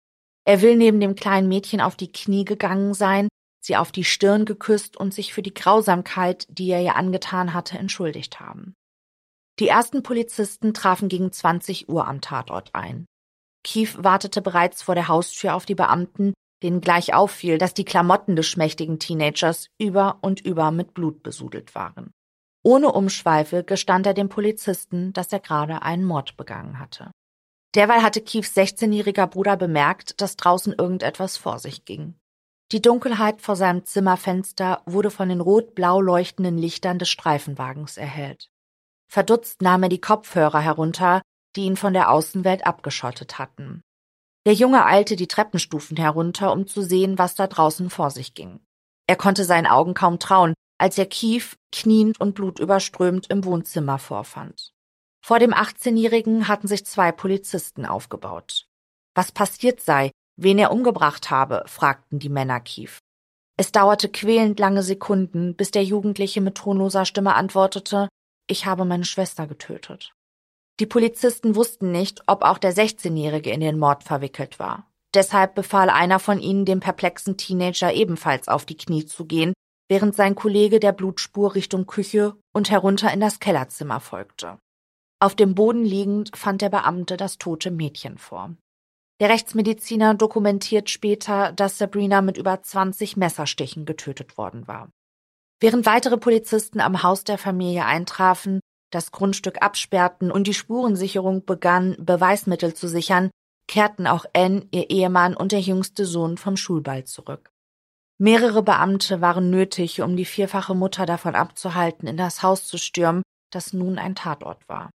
Er 0.45 0.61
will 0.61 0.75
neben 0.75 0.99
dem 0.99 1.15
kleinen 1.15 1.47
Mädchen 1.47 1.81
auf 1.81 1.95
die 1.95 2.11
Knie 2.11 2.45
gegangen 2.45 2.93
sein, 2.93 3.27
sie 3.67 3.77
auf 3.77 3.91
die 3.91 4.03
Stirn 4.03 4.45
geküsst 4.45 4.97
und 4.97 5.13
sich 5.13 5.33
für 5.33 5.43
die 5.43 5.53
Grausamkeit, 5.53 6.47
die 6.49 6.69
er 6.69 6.81
ihr 6.81 6.95
angetan 6.95 7.53
hatte, 7.53 7.77
entschuldigt 7.77 8.39
haben. 8.39 8.73
Die 9.59 9.67
ersten 9.67 10.03
Polizisten 10.03 10.73
trafen 10.73 11.09
gegen 11.09 11.31
20 11.31 11.89
Uhr 11.89 12.07
am 12.07 12.21
Tatort 12.21 12.73
ein. 12.73 13.05
Keith 13.63 13.97
wartete 14.01 14.41
bereits 14.41 14.81
vor 14.81 14.95
der 14.95 15.07
Haustür 15.07 15.53
auf 15.53 15.65
die 15.65 15.75
Beamten, 15.75 16.33
denen 16.63 16.81
gleich 16.81 17.13
auffiel, 17.13 17.57
dass 17.57 17.73
die 17.73 17.85
Klamotten 17.85 18.35
des 18.35 18.47
schmächtigen 18.47 18.99
Teenagers 18.99 19.67
über 19.79 20.19
und 20.21 20.41
über 20.41 20.71
mit 20.71 20.93
Blut 20.93 21.21
besudelt 21.21 21.75
waren. 21.75 22.11
Ohne 22.63 22.91
Umschweife 22.91 23.63
gestand 23.63 24.05
er 24.05 24.13
dem 24.13 24.29
Polizisten, 24.29 25.13
dass 25.13 25.31
er 25.31 25.39
gerade 25.39 25.81
einen 25.81 26.03
Mord 26.03 26.37
begangen 26.37 26.79
hatte. 26.79 27.11
Derweil 27.75 28.01
hatte 28.01 28.21
Keiths 28.21 28.55
16-jähriger 28.55 29.27
Bruder 29.27 29.57
bemerkt, 29.57 30.21
dass 30.21 30.35
draußen 30.35 30.73
irgendetwas 30.73 31.37
vor 31.37 31.59
sich 31.59 31.85
ging. 31.85 32.15
Die 32.73 32.81
Dunkelheit 32.81 33.41
vor 33.41 33.55
seinem 33.55 33.85
Zimmerfenster 33.85 34.81
wurde 34.85 35.09
von 35.09 35.29
den 35.29 35.39
rot-blau 35.39 36.01
leuchtenden 36.01 36.57
Lichtern 36.57 36.99
des 36.99 37.09
Streifenwagens 37.09 37.95
erhellt. 37.95 38.49
Verdutzt 39.09 39.61
nahm 39.61 39.83
er 39.83 39.89
die 39.89 40.01
Kopfhörer 40.01 40.59
herunter, 40.59 41.21
die 41.55 41.61
ihn 41.61 41.77
von 41.77 41.93
der 41.93 42.11
Außenwelt 42.11 42.65
abgeschottet 42.65 43.39
hatten. 43.39 43.81
Der 44.45 44.53
Junge 44.53 44.85
eilte 44.85 45.15
die 45.15 45.27
Treppenstufen 45.27 45.95
herunter, 45.95 46.51
um 46.51 46.67
zu 46.67 46.81
sehen, 46.81 47.17
was 47.17 47.35
da 47.35 47.47
draußen 47.47 47.89
vor 47.89 48.11
sich 48.11 48.33
ging. 48.33 48.59
Er 49.07 49.15
konnte 49.15 49.45
seinen 49.45 49.67
Augen 49.67 49.93
kaum 49.93 50.19
trauen, 50.19 50.53
als 50.77 50.97
er 50.97 51.05
Kief, 51.05 51.57
kniend 51.71 52.19
und 52.19 52.35
blutüberströmt 52.35 53.27
im 53.27 53.45
Wohnzimmer 53.45 53.97
vorfand. 53.97 54.73
Vor 55.21 55.39
dem 55.39 55.53
18-Jährigen 55.53 56.47
hatten 56.47 56.67
sich 56.67 56.85
zwei 56.85 57.11
Polizisten 57.11 57.85
aufgebaut. 57.85 58.67
Was 59.15 59.31
passiert 59.31 59.81
sei, 59.81 60.11
wen 60.37 60.57
er 60.57 60.71
umgebracht 60.71 61.29
habe, 61.29 61.63
fragten 61.67 62.19
die 62.19 62.29
Männer 62.29 62.59
Kief. 62.59 62.99
Es 63.57 63.71
dauerte 63.71 64.07
quälend 64.07 64.59
lange 64.59 64.83
Sekunden, 64.83 65.55
bis 65.55 65.71
der 65.71 65.83
Jugendliche 65.83 66.41
mit 66.41 66.55
tonloser 66.55 67.05
Stimme 67.05 67.35
antwortete, 67.35 68.07
ich 68.47 68.65
habe 68.65 68.85
meine 68.85 69.05
Schwester 69.05 69.47
getötet. 69.47 70.13
Die 70.79 70.85
Polizisten 70.85 71.55
wussten 71.55 71.91
nicht, 71.91 72.21
ob 72.27 72.43
auch 72.43 72.59
der 72.59 72.73
16-Jährige 72.73 73.49
in 73.49 73.61
den 73.61 73.79
Mord 73.79 74.03
verwickelt 74.03 74.59
war. 74.59 74.87
Deshalb 75.13 75.55
befahl 75.55 75.89
einer 75.89 76.19
von 76.19 76.39
ihnen 76.39 76.65
dem 76.65 76.79
perplexen 76.79 77.37
Teenager 77.37 77.91
ebenfalls 77.93 78.47
auf 78.47 78.65
die 78.65 78.77
Knie 78.77 79.05
zu 79.05 79.25
gehen, 79.25 79.53
während 79.89 80.15
sein 80.15 80.35
Kollege 80.35 80.79
der 80.79 80.91
Blutspur 80.91 81.55
Richtung 81.55 81.87
Küche 81.87 82.35
und 82.53 82.69
herunter 82.69 83.11
in 83.11 83.19
das 83.19 83.39
Kellerzimmer 83.39 83.99
folgte. 83.99 84.59
Auf 85.19 85.33
dem 85.33 85.55
Boden 85.55 85.83
liegend 85.83 86.37
fand 86.37 86.61
der 86.61 86.69
Beamte 86.69 87.17
das 87.17 87.39
tote 87.39 87.71
Mädchen 87.71 88.19
vor. 88.19 88.55
Der 89.19 89.29
Rechtsmediziner 89.29 90.13
dokumentiert 90.13 90.89
später, 90.89 91.51
dass 91.51 91.77
Sabrina 91.77 92.21
mit 92.21 92.37
über 92.37 92.61
20 92.61 93.17
Messerstichen 93.17 93.85
getötet 93.85 94.37
worden 94.37 94.67
war. 94.67 94.89
Während 95.59 95.87
weitere 95.87 96.17
Polizisten 96.17 96.79
am 96.79 97.01
Haus 97.01 97.23
der 97.23 97.39
Familie 97.39 97.85
eintrafen, 97.85 98.59
das 98.91 99.11
Grundstück 99.11 99.61
absperrten 99.61 100.31
und 100.31 100.45
die 100.45 100.53
Spurensicherung 100.53 101.45
begann, 101.45 101.95
Beweismittel 101.99 102.75
zu 102.75 102.87
sichern, 102.87 103.31
kehrten 103.67 104.05
auch 104.07 104.25
Anne, 104.33 104.67
ihr 104.71 104.89
Ehemann 104.91 105.35
und 105.35 105.51
der 105.51 105.61
jüngste 105.61 106.05
Sohn 106.05 106.37
vom 106.37 106.55
Schulball 106.55 107.03
zurück. 107.05 107.51
Mehrere 108.19 108.63
Beamte 108.63 109.19
waren 109.19 109.49
nötig, 109.49 110.01
um 110.01 110.15
die 110.15 110.25
vierfache 110.25 110.73
Mutter 110.73 111.05
davon 111.05 111.35
abzuhalten, 111.35 112.07
in 112.07 112.17
das 112.17 112.43
Haus 112.43 112.65
zu 112.65 112.77
stürmen, 112.77 113.23
das 113.51 113.73
nun 113.73 113.97
ein 113.97 114.15
Tatort 114.15 114.67
war. 114.69 114.89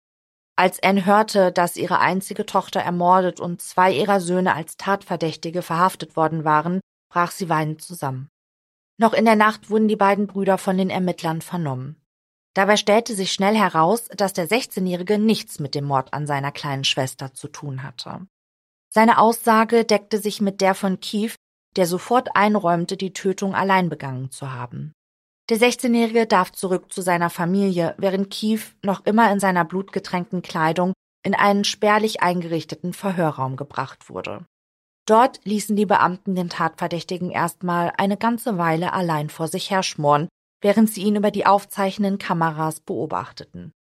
Als 0.57 0.83
Anne 0.83 1.07
hörte, 1.07 1.51
dass 1.51 1.77
ihre 1.77 1.99
einzige 1.99 2.45
Tochter 2.45 2.81
ermordet 2.81 3.41
und 3.41 3.63
zwei 3.63 3.93
ihrer 3.93 4.21
Söhne 4.21 4.55
als 4.55 4.77
Tatverdächtige 4.77 5.63
verhaftet 5.63 6.15
worden 6.17 6.45
waren, 6.45 6.81
brach 7.11 7.31
sie 7.31 7.49
weinend 7.49 7.83
zusammen. 7.83 8.29
Noch 8.99 9.15
in 9.15 9.25
der 9.25 9.37
Nacht 9.37 9.71
wurden 9.71 9.89
die 9.89 9.97
beiden 9.97 10.27
Brüder 10.27 10.59
von 10.59 10.77
den 10.77 10.91
Ermittlern 10.91 11.41
vernommen. 11.41 11.97
Dabei 12.55 12.77
stellte 12.77 13.15
sich 13.15 13.33
schnell 13.33 13.57
heraus, 13.57 14.09
dass 14.09 14.35
der 14.35 14.47
16-Jährige 14.47 15.19
nichts 15.19 15.59
mit 15.59 15.75
dem 15.75 15.87
Mord 15.87 16.13
an 16.13 16.27
seiner 16.27 16.53
kleinen 16.53 16.85
Schwester 16.85 17.33
zu 17.33 17.49
tun 17.49 17.83
hatte. 17.83 18.27
Seine 18.91 19.19
Aussage 19.19 19.87
deckte 19.87 20.19
sich 20.19 20.43
mit 20.43 20.61
der 20.61 20.75
von 20.75 21.01
Keith, 21.01 21.35
der 21.77 21.87
sofort 21.87 22.37
einräumte, 22.37 22.99
die 22.99 23.15
Tötung 23.15 23.55
allein 23.55 23.89
begangen 23.89 24.31
zu 24.31 24.53
haben. 24.53 24.93
Der 25.53 25.61
16-Jährige 25.61 26.27
darf 26.27 26.51
zurück 26.53 26.91
zu 26.91 27.03
seiner 27.03 27.29
Familie, 27.29 27.95
während 27.99 28.31
Keith 28.31 28.75
noch 28.83 29.05
immer 29.05 29.31
in 29.31 29.39
seiner 29.39 29.67
blutgetränkten 29.67 30.41
Kleidung 30.41 30.95
in 31.23 31.35
einen 31.35 31.65
spärlich 31.65 32.23
eingerichteten 32.23 32.95
Verhörraum 32.95 33.57
gebracht 33.57 34.09
wurde. 34.09 34.47
Dort 35.07 35.45
ließen 35.45 35.77
die 35.77 35.85
Beamten 35.85 36.35
den 36.35 36.49
Tatverdächtigen 36.49 37.31
erstmal 37.31 37.93
eine 37.99 38.17
ganze 38.17 38.57
Weile 38.57 38.95
allein 38.95 39.29
vor 39.29 39.47
sich 39.47 39.71
herschmoren, 39.71 40.31
während 40.63 40.91
sie 40.91 41.03
ihn 41.03 41.17
über 41.17 41.31
die 41.31 41.45
aufzeichnenden 41.45 42.17
Kameras 42.17 42.81
beobachteten. 42.81 43.73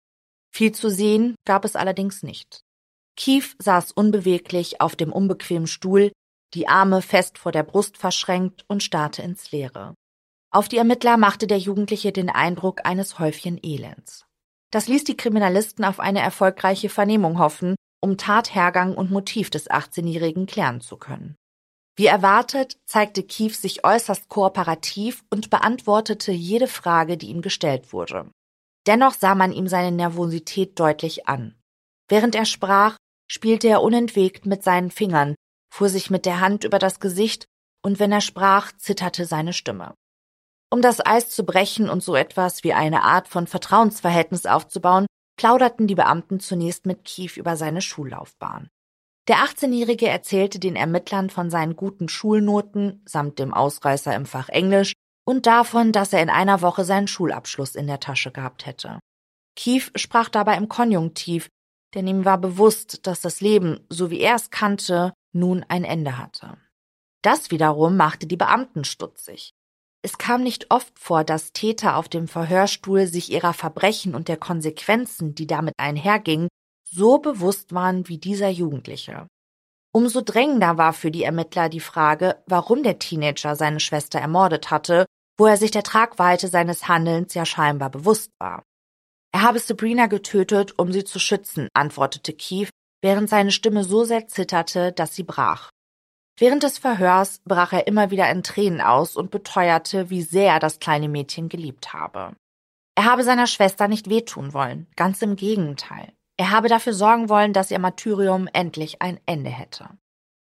Viel 0.54 0.74
zu 0.74 0.90
sehen 0.90 1.36
gab 1.46 1.64
es 1.64 1.78
allerdings 1.78 2.22
nicht. 2.22 2.60
Keith 3.16 3.56
saß 3.60 3.94
unbeweglich 3.94 4.82
auf 4.82 4.98
dem 4.98 5.14
unbequemen 5.14 5.68
Stuhl, 5.68 6.12
die 6.54 6.68
Arme 6.68 7.02
fest 7.02 7.38
vor 7.38 7.54
der 7.54 7.64
Brust 7.64 7.98
verschränkt 7.98 8.66
und 8.68 8.84
starrte 8.84 9.22
ins 9.22 9.54
Leere. 9.54 9.96
Auf 10.54 10.68
die 10.68 10.78
Ermittler 10.78 11.16
machte 11.16 11.48
der 11.48 11.58
Jugendliche 11.58 12.12
den 12.12 12.30
Eindruck 12.30 12.86
eines 12.86 13.20
Häufchen 13.20 13.58
Elends. 13.64 14.26
Das 14.70 14.90
ließ 14.90 15.06
die 15.06 15.16
Kriminalisten 15.16 15.86
auf 15.86 16.02
eine 16.02 16.20
erfolgreiche 16.20 16.90
Vernehmung 16.90 17.40
hoffen, 17.40 17.76
um 18.02 18.18
Tathergang 18.18 18.96
und 18.96 19.12
Motiv 19.12 19.50
des 19.50 19.70
18-Jährigen 19.70 20.48
klären 20.48 20.82
zu 20.82 20.98
können. 20.98 21.36
Wie 21.96 22.08
erwartet, 22.08 22.78
zeigte 22.86 23.24
Keith 23.24 23.56
sich 23.56 23.86
äußerst 23.86 24.28
kooperativ 24.28 25.24
und 25.30 25.50
beantwortete 25.50 26.34
jede 26.34 26.68
Frage, 26.68 27.16
die 27.16 27.28
ihm 27.28 27.42
gestellt 27.42 27.94
wurde. 27.94 28.30
Dennoch 28.88 29.14
sah 29.14 29.36
man 29.36 29.54
ihm 29.54 29.68
seine 29.68 29.96
Nervosität 29.96 30.78
deutlich 30.80 31.28
an. 31.30 31.56
Während 32.10 32.36
er 32.36 32.46
sprach, 32.46 32.98
spielte 33.30 33.70
er 33.70 33.82
unentwegt 33.82 34.46
mit 34.46 34.64
seinen 34.64 34.92
Fingern, 34.92 35.36
fuhr 35.72 35.88
sich 35.88 36.10
mit 36.10 36.26
der 36.26 36.42
Hand 36.42 36.66
über 36.66 36.80
das 36.80 37.00
Gesicht 37.00 37.46
und 37.84 38.00
wenn 38.00 38.12
er 38.12 38.22
sprach, 38.22 38.74
zitterte 38.74 39.26
seine 39.26 39.54
Stimme. 39.54 39.94
Um 40.74 40.82
das 40.82 41.06
Eis 41.06 41.30
zu 41.30 41.44
brechen 41.44 41.90
und 41.90 42.02
so 42.02 42.16
etwas 42.16 42.64
wie 42.64 42.74
eine 42.74 43.04
Art 43.04 43.28
von 43.28 43.46
Vertrauensverhältnis 43.46 44.46
aufzubauen, 44.46 45.06
plauderten 45.38 45.86
die 45.86 45.96
Beamten 45.96 46.40
zunächst 46.40 46.86
mit 46.86 47.04
Keith 47.04 47.36
über 47.36 47.58
seine 47.58 47.82
Schullaufbahn. 47.82 48.70
Der 49.28 49.38
18-Jährige 49.38 50.08
erzählte 50.08 50.60
den 50.60 50.76
Ermittlern 50.76 51.30
von 51.30 51.50
seinen 51.50 51.76
guten 51.76 52.10
Schulnoten 52.10 53.04
samt 53.06 53.38
dem 53.40 53.54
Ausreißer 53.54 54.16
im 54.16 54.26
Fach 54.26 54.50
Englisch 54.50 54.94
und 55.26 55.46
davon, 55.46 55.92
dass 55.92 56.14
er 56.14 56.24
in 56.24 56.30
einer 56.30 56.62
Woche 56.62 56.86
seinen 56.86 57.08
Schulabschluss 57.08 57.76
in 57.76 57.88
der 57.88 58.00
Tasche 58.00 58.32
gehabt 58.32 58.66
hätte. 58.66 59.00
Keith 59.56 59.92
sprach 59.96 60.30
dabei 60.30 60.56
im 60.56 60.70
Konjunktiv, 60.70 61.50
denn 61.94 62.08
ihm 62.08 62.24
war 62.26 62.38
bewusst, 62.38 63.06
dass 63.06 63.22
das 63.22 63.42
Leben, 63.42 63.86
so 63.90 64.10
wie 64.10 64.22
er 64.22 64.36
es 64.36 64.50
kannte, 64.50 65.14
nun 65.34 65.66
ein 65.68 65.84
Ende 65.84 66.18
hatte. 66.18 66.58
Das 67.22 67.52
wiederum 67.52 67.98
machte 67.98 68.26
die 68.26 68.38
Beamten 68.38 68.86
stutzig. 68.86 69.54
Es 70.04 70.18
kam 70.18 70.42
nicht 70.42 70.72
oft 70.72 70.98
vor, 70.98 71.24
dass 71.24 71.54
Täter 71.54 71.96
auf 71.96 72.10
dem 72.10 72.28
Verhörstuhl 72.28 73.06
sich 73.06 73.32
ihrer 73.32 73.54
Verbrechen 73.54 74.16
und 74.16 74.28
der 74.28 74.38
Konsequenzen, 74.38 75.36
die 75.36 75.46
damit 75.46 75.76
einhergingen, 75.78 76.48
so 76.84 77.20
bewusst 77.20 77.74
waren 77.74 78.08
wie 78.08 78.18
dieser 78.18 78.50
Jugendliche. 78.50 79.28
Umso 79.94 80.22
drängender 80.22 80.78
war 80.78 80.94
für 80.94 81.12
die 81.12 81.24
Ermittler 81.24 81.70
die 81.70 81.80
Frage, 81.80 82.42
warum 82.48 82.82
der 82.82 82.98
Teenager 82.98 83.56
seine 83.56 83.80
Schwester 83.80 84.20
ermordet 84.20 84.72
hatte, 84.72 85.06
wo 85.38 85.46
er 85.46 85.58
sich 85.58 85.72
der 85.72 85.84
Tragweite 85.84 86.48
seines 86.48 86.88
Handelns 86.88 87.34
ja 87.34 87.46
scheinbar 87.46 87.90
bewusst 87.90 88.32
war. 88.40 88.64
Er 89.34 89.44
habe 89.44 89.60
Sabrina 89.60 90.08
getötet, 90.08 90.78
um 90.78 90.92
sie 90.92 91.04
zu 91.04 91.20
schützen, 91.20 91.68
antwortete 91.74 92.34
Keith, 92.34 92.70
während 93.02 93.30
seine 93.30 93.52
Stimme 93.52 93.84
so 93.84 94.04
sehr 94.04 94.28
zitterte, 94.28 94.92
dass 94.92 95.16
sie 95.16 95.24
brach. 95.24 95.70
Während 96.42 96.64
des 96.64 96.80
Verhörs 96.80 97.40
brach 97.46 97.72
er 97.72 97.86
immer 97.86 98.10
wieder 98.10 98.28
in 98.32 98.42
Tränen 98.42 98.82
aus 98.82 99.16
und 99.16 99.30
beteuerte, 99.30 100.10
wie 100.10 100.24
sehr 100.24 100.54
er 100.54 100.60
das 100.60 100.80
kleine 100.80 101.08
Mädchen 101.08 101.50
geliebt 101.50 101.94
habe. 101.94 102.36
Er 102.96 103.06
habe 103.06 103.24
seiner 103.24 103.46
Schwester 103.46 103.88
nicht 103.88 104.10
wehtun 104.10 104.52
wollen, 104.52 104.88
ganz 104.96 105.22
im 105.22 105.36
Gegenteil. 105.36 106.12
Er 106.38 106.50
habe 106.50 106.68
dafür 106.68 106.94
sorgen 106.94 107.30
wollen, 107.30 107.54
dass 107.54 107.70
ihr 107.70 107.78
Martyrium 107.78 108.50
endlich 108.54 109.04
ein 109.04 109.20
Ende 109.28 109.52
hätte. 109.52 109.88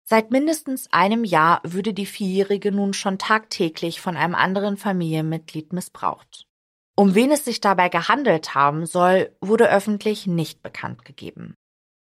Seit 0.05 0.31
mindestens 0.31 0.87
einem 0.93 1.25
Jahr 1.25 1.59
würde 1.65 1.93
die 1.93 2.05
Vierjährige 2.05 2.71
nun 2.71 2.93
schon 2.93 3.17
tagtäglich 3.17 3.99
von 3.99 4.15
einem 4.15 4.35
anderen 4.35 4.77
Familienmitglied 4.77 5.73
missbraucht. 5.73 6.47
Um 6.95 7.15
wen 7.15 7.31
es 7.31 7.43
sich 7.43 7.59
dabei 7.59 7.89
gehandelt 7.89 8.55
haben 8.55 8.85
soll, 8.85 9.35
wurde 9.41 9.69
öffentlich 9.69 10.25
nicht 10.25 10.63
bekannt 10.63 11.03
gegeben. 11.03 11.57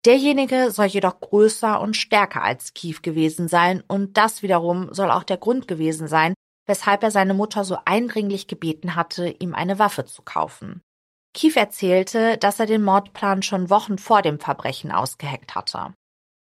Derjenige 0.05 0.69
soll 0.71 0.87
jedoch 0.87 1.19
größer 1.21 1.79
und 1.79 1.95
stärker 1.95 2.43
als 2.43 2.73
Keith 2.73 3.01
gewesen 3.03 3.47
sein 3.47 3.83
und 3.87 4.17
das 4.17 4.43
wiederum 4.43 4.93
soll 4.93 5.09
auch 5.09 5.23
der 5.23 5.37
Grund 5.37 5.67
gewesen 5.67 6.07
sein, 6.07 6.33
weshalb 6.65 7.03
er 7.03 7.11
seine 7.11 7.33
Mutter 7.33 7.63
so 7.63 7.77
eindringlich 7.85 8.47
gebeten 8.47 8.95
hatte, 8.95 9.29
ihm 9.29 9.55
eine 9.55 9.79
Waffe 9.79 10.05
zu 10.05 10.21
kaufen. 10.21 10.81
Keith 11.33 11.55
erzählte, 11.55 12.37
dass 12.37 12.59
er 12.59 12.65
den 12.65 12.83
Mordplan 12.83 13.43
schon 13.43 13.69
Wochen 13.69 13.97
vor 13.97 14.21
dem 14.21 14.39
Verbrechen 14.39 14.91
ausgeheckt 14.91 15.55
hatte. 15.55 15.93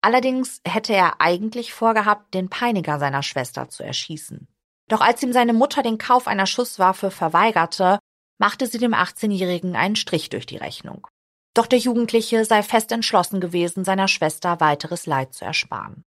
Allerdings 0.01 0.61
hätte 0.65 0.95
er 0.95 1.21
eigentlich 1.21 1.73
vorgehabt, 1.73 2.33
den 2.35 2.49
Peiniger 2.49 2.99
seiner 3.01 3.25
Schwester 3.25 3.69
zu 3.69 3.83
erschießen. 3.83 4.47
Doch 4.89 5.01
als 5.01 5.23
ihm 5.23 5.33
seine 5.33 5.53
Mutter 5.53 5.83
den 5.83 5.99
Kauf 5.99 6.29
einer 6.29 6.47
Schusswaffe 6.47 7.11
verweigerte, 7.11 7.99
machte 8.39 8.67
sie 8.67 8.79
dem 8.79 8.95
18-Jährigen 8.95 9.75
einen 9.75 9.97
Strich 9.97 10.31
durch 10.31 10.47
die 10.47 10.57
Rechnung. 10.57 11.07
Doch 11.59 11.67
der 11.67 11.81
Jugendliche 11.81 12.45
sei 12.45 12.63
fest 12.63 12.93
entschlossen 12.93 13.41
gewesen, 13.41 13.85
seiner 13.85 14.07
Schwester 14.07 14.61
weiteres 14.61 15.07
Leid 15.07 15.35
zu 15.35 15.45
ersparen. 15.45 16.05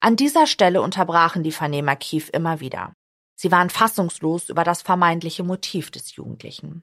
An 0.00 0.16
dieser 0.16 0.46
Stelle 0.46 0.80
unterbrachen 0.80 1.42
die 1.42 1.52
Vernehmer 1.52 1.94
Kief 1.94 2.30
immer 2.32 2.60
wieder. 2.60 2.94
Sie 3.38 3.52
waren 3.52 3.68
fassungslos 3.68 4.48
über 4.48 4.64
das 4.64 4.80
vermeintliche 4.80 5.42
Motiv 5.42 5.90
des 5.90 6.16
Jugendlichen. 6.16 6.80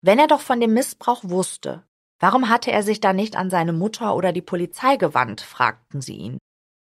Wenn 0.00 0.18
er 0.18 0.28
doch 0.28 0.40
von 0.40 0.60
dem 0.60 0.72
Missbrauch 0.72 1.24
wusste, 1.24 1.84
warum 2.20 2.48
hatte 2.48 2.72
er 2.72 2.82
sich 2.82 3.00
dann 3.00 3.16
nicht 3.16 3.36
an 3.36 3.50
seine 3.50 3.74
Mutter 3.74 4.16
oder 4.16 4.32
die 4.32 4.40
Polizei 4.40 4.96
gewandt, 4.96 5.42
fragten 5.42 6.00
sie 6.00 6.16
ihn. 6.16 6.38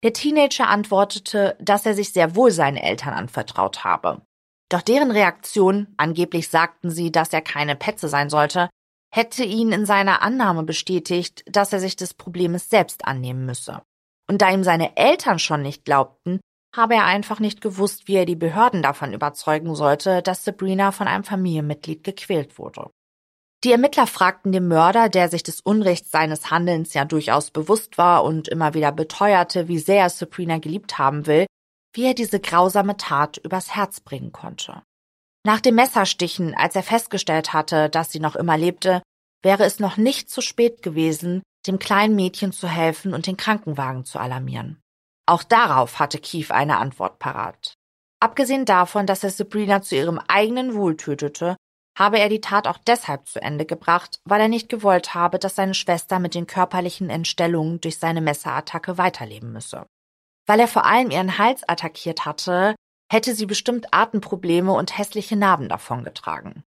Der 0.02 0.12
Teenager 0.12 0.66
antwortete, 0.66 1.56
dass 1.60 1.86
er 1.86 1.94
sich 1.94 2.12
sehr 2.12 2.34
wohl 2.34 2.50
seinen 2.50 2.78
Eltern 2.78 3.14
anvertraut 3.14 3.84
habe. 3.84 4.22
Doch 4.70 4.82
deren 4.82 5.12
Reaktion, 5.12 5.94
angeblich 5.98 6.48
sagten 6.48 6.90
sie, 6.90 7.12
dass 7.12 7.32
er 7.32 7.42
keine 7.42 7.76
Petze 7.76 8.08
sein 8.08 8.28
sollte, 8.28 8.68
hätte 9.10 9.44
ihn 9.44 9.72
in 9.72 9.86
seiner 9.86 10.22
Annahme 10.22 10.62
bestätigt, 10.62 11.44
dass 11.46 11.72
er 11.72 11.80
sich 11.80 11.96
des 11.96 12.14
Problems 12.14 12.68
selbst 12.68 13.06
annehmen 13.06 13.46
müsse. 13.46 13.82
Und 14.28 14.42
da 14.42 14.50
ihm 14.50 14.64
seine 14.64 14.96
Eltern 14.96 15.38
schon 15.38 15.62
nicht 15.62 15.84
glaubten, 15.84 16.40
habe 16.76 16.94
er 16.94 17.04
einfach 17.06 17.40
nicht 17.40 17.60
gewusst, 17.60 18.08
wie 18.08 18.16
er 18.16 18.26
die 18.26 18.36
Behörden 18.36 18.82
davon 18.82 19.14
überzeugen 19.14 19.74
sollte, 19.74 20.22
dass 20.22 20.44
Sabrina 20.44 20.92
von 20.92 21.08
einem 21.08 21.24
Familienmitglied 21.24 22.04
gequält 22.04 22.58
wurde. 22.58 22.90
Die 23.64 23.72
Ermittler 23.72 24.06
fragten 24.06 24.52
den 24.52 24.68
Mörder, 24.68 25.08
der 25.08 25.28
sich 25.28 25.42
des 25.42 25.60
Unrechts 25.60 26.10
seines 26.12 26.50
Handelns 26.50 26.94
ja 26.94 27.04
durchaus 27.04 27.50
bewusst 27.50 27.98
war 27.98 28.22
und 28.22 28.46
immer 28.46 28.74
wieder 28.74 28.92
beteuerte, 28.92 29.66
wie 29.66 29.78
sehr 29.78 30.02
er 30.02 30.10
Sabrina 30.10 30.58
geliebt 30.58 30.98
haben 30.98 31.26
will, 31.26 31.46
wie 31.92 32.04
er 32.04 32.14
diese 32.14 32.38
grausame 32.38 32.96
Tat 32.96 33.38
übers 33.38 33.74
Herz 33.74 34.00
bringen 34.00 34.30
konnte. 34.30 34.82
Nach 35.48 35.62
dem 35.62 35.76
Messerstichen, 35.76 36.54
als 36.54 36.76
er 36.76 36.82
festgestellt 36.82 37.54
hatte, 37.54 37.88
dass 37.88 38.12
sie 38.12 38.20
noch 38.20 38.36
immer 38.36 38.58
lebte, 38.58 39.00
wäre 39.42 39.64
es 39.64 39.80
noch 39.80 39.96
nicht 39.96 40.28
zu 40.28 40.42
spät 40.42 40.82
gewesen, 40.82 41.42
dem 41.66 41.78
kleinen 41.78 42.14
Mädchen 42.14 42.52
zu 42.52 42.68
helfen 42.68 43.14
und 43.14 43.26
den 43.26 43.38
Krankenwagen 43.38 44.04
zu 44.04 44.18
alarmieren. 44.18 44.78
Auch 45.24 45.42
darauf 45.42 46.00
hatte 46.00 46.18
Keith 46.18 46.50
eine 46.50 46.76
Antwort 46.76 47.18
parat. 47.18 47.72
Abgesehen 48.20 48.66
davon, 48.66 49.06
dass 49.06 49.24
er 49.24 49.30
Sabrina 49.30 49.80
zu 49.80 49.96
ihrem 49.96 50.18
eigenen 50.18 50.74
Wohl 50.74 50.98
tötete, 50.98 51.56
habe 51.98 52.18
er 52.18 52.28
die 52.28 52.42
Tat 52.42 52.66
auch 52.66 52.76
deshalb 52.86 53.26
zu 53.26 53.40
Ende 53.40 53.64
gebracht, 53.64 54.20
weil 54.26 54.42
er 54.42 54.48
nicht 54.48 54.68
gewollt 54.68 55.14
habe, 55.14 55.38
dass 55.38 55.54
seine 55.54 55.72
Schwester 55.72 56.18
mit 56.18 56.34
den 56.34 56.46
körperlichen 56.46 57.08
Entstellungen 57.08 57.80
durch 57.80 57.96
seine 57.98 58.20
Messerattacke 58.20 58.98
weiterleben 58.98 59.54
müsse. 59.54 59.86
Weil 60.46 60.60
er 60.60 60.68
vor 60.68 60.84
allem 60.84 61.10
ihren 61.10 61.38
Hals 61.38 61.66
attackiert 61.66 62.26
hatte, 62.26 62.74
hätte 63.10 63.34
sie 63.34 63.46
bestimmt 63.46 63.92
Atemprobleme 63.92 64.72
und 64.72 64.96
hässliche 64.96 65.36
Narben 65.36 65.68
davongetragen. 65.68 66.64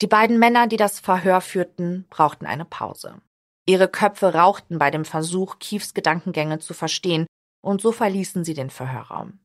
Die 0.00 0.06
beiden 0.06 0.38
Männer, 0.38 0.66
die 0.66 0.76
das 0.76 1.00
Verhör 1.00 1.40
führten, 1.40 2.06
brauchten 2.10 2.46
eine 2.46 2.64
Pause. 2.64 3.20
Ihre 3.66 3.88
Köpfe 3.88 4.34
rauchten 4.34 4.78
bei 4.78 4.90
dem 4.90 5.04
Versuch, 5.04 5.58
Kiefs 5.58 5.92
Gedankengänge 5.94 6.58
zu 6.58 6.72
verstehen, 6.72 7.26
und 7.60 7.80
so 7.80 7.92
verließen 7.92 8.44
sie 8.44 8.54
den 8.54 8.70
Verhörraum. 8.70 9.40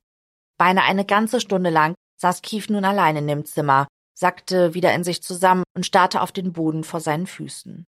Beinahe 0.58 0.86
eine 0.86 1.06
ganze 1.06 1.42
Stunde 1.42 1.70
lang 1.70 1.96
saß 2.22 2.42
Kief 2.42 2.70
nun 2.70 2.86
allein 2.86 3.18
in 3.18 3.28
dem 3.28 3.46
Zimmer, 3.46 3.88
sackte 4.18 4.74
wieder 4.74 4.94
in 4.94 5.04
sich 5.04 5.24
zusammen 5.24 5.64
und 5.76 5.86
starrte 5.86 6.22
auf 6.22 6.32
den 6.32 6.54
Boden 6.54 6.84
vor 6.84 7.00
seinen 7.00 7.28
Füßen. 7.28 7.86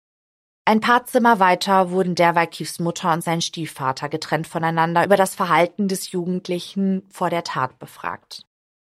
Ein 0.72 0.80
paar 0.80 1.06
Zimmer 1.06 1.40
weiter 1.42 1.92
wurden 1.92 2.16
derweil 2.16 2.48
Kiefs 2.48 2.80
Mutter 2.80 3.12
und 3.12 3.22
sein 3.26 3.42
Stiefvater 3.42 4.08
getrennt 4.08 4.48
voneinander 4.48 5.04
über 5.04 5.18
das 5.18 5.36
Verhalten 5.36 5.90
des 5.90 6.14
Jugendlichen 6.14 7.04
vor 7.10 7.30
der 7.30 7.44
Tat 7.44 7.78
befragt. 7.78 8.46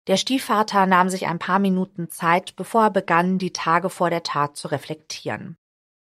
Der 0.05 0.17
Stiefvater 0.17 0.85
nahm 0.85 1.09
sich 1.09 1.25
ein 1.25 1.39
paar 1.39 1.57
Minuten 1.57 2.11
Zeit, 2.11 2.55
bevor 2.55 2.83
er 2.83 2.89
begann, 2.91 3.39
die 3.39 3.53
Tage 3.53 3.89
vor 3.89 4.11
der 4.11 4.21
Tat 4.21 4.55
zu 4.55 4.67
reflektieren. 4.67 5.57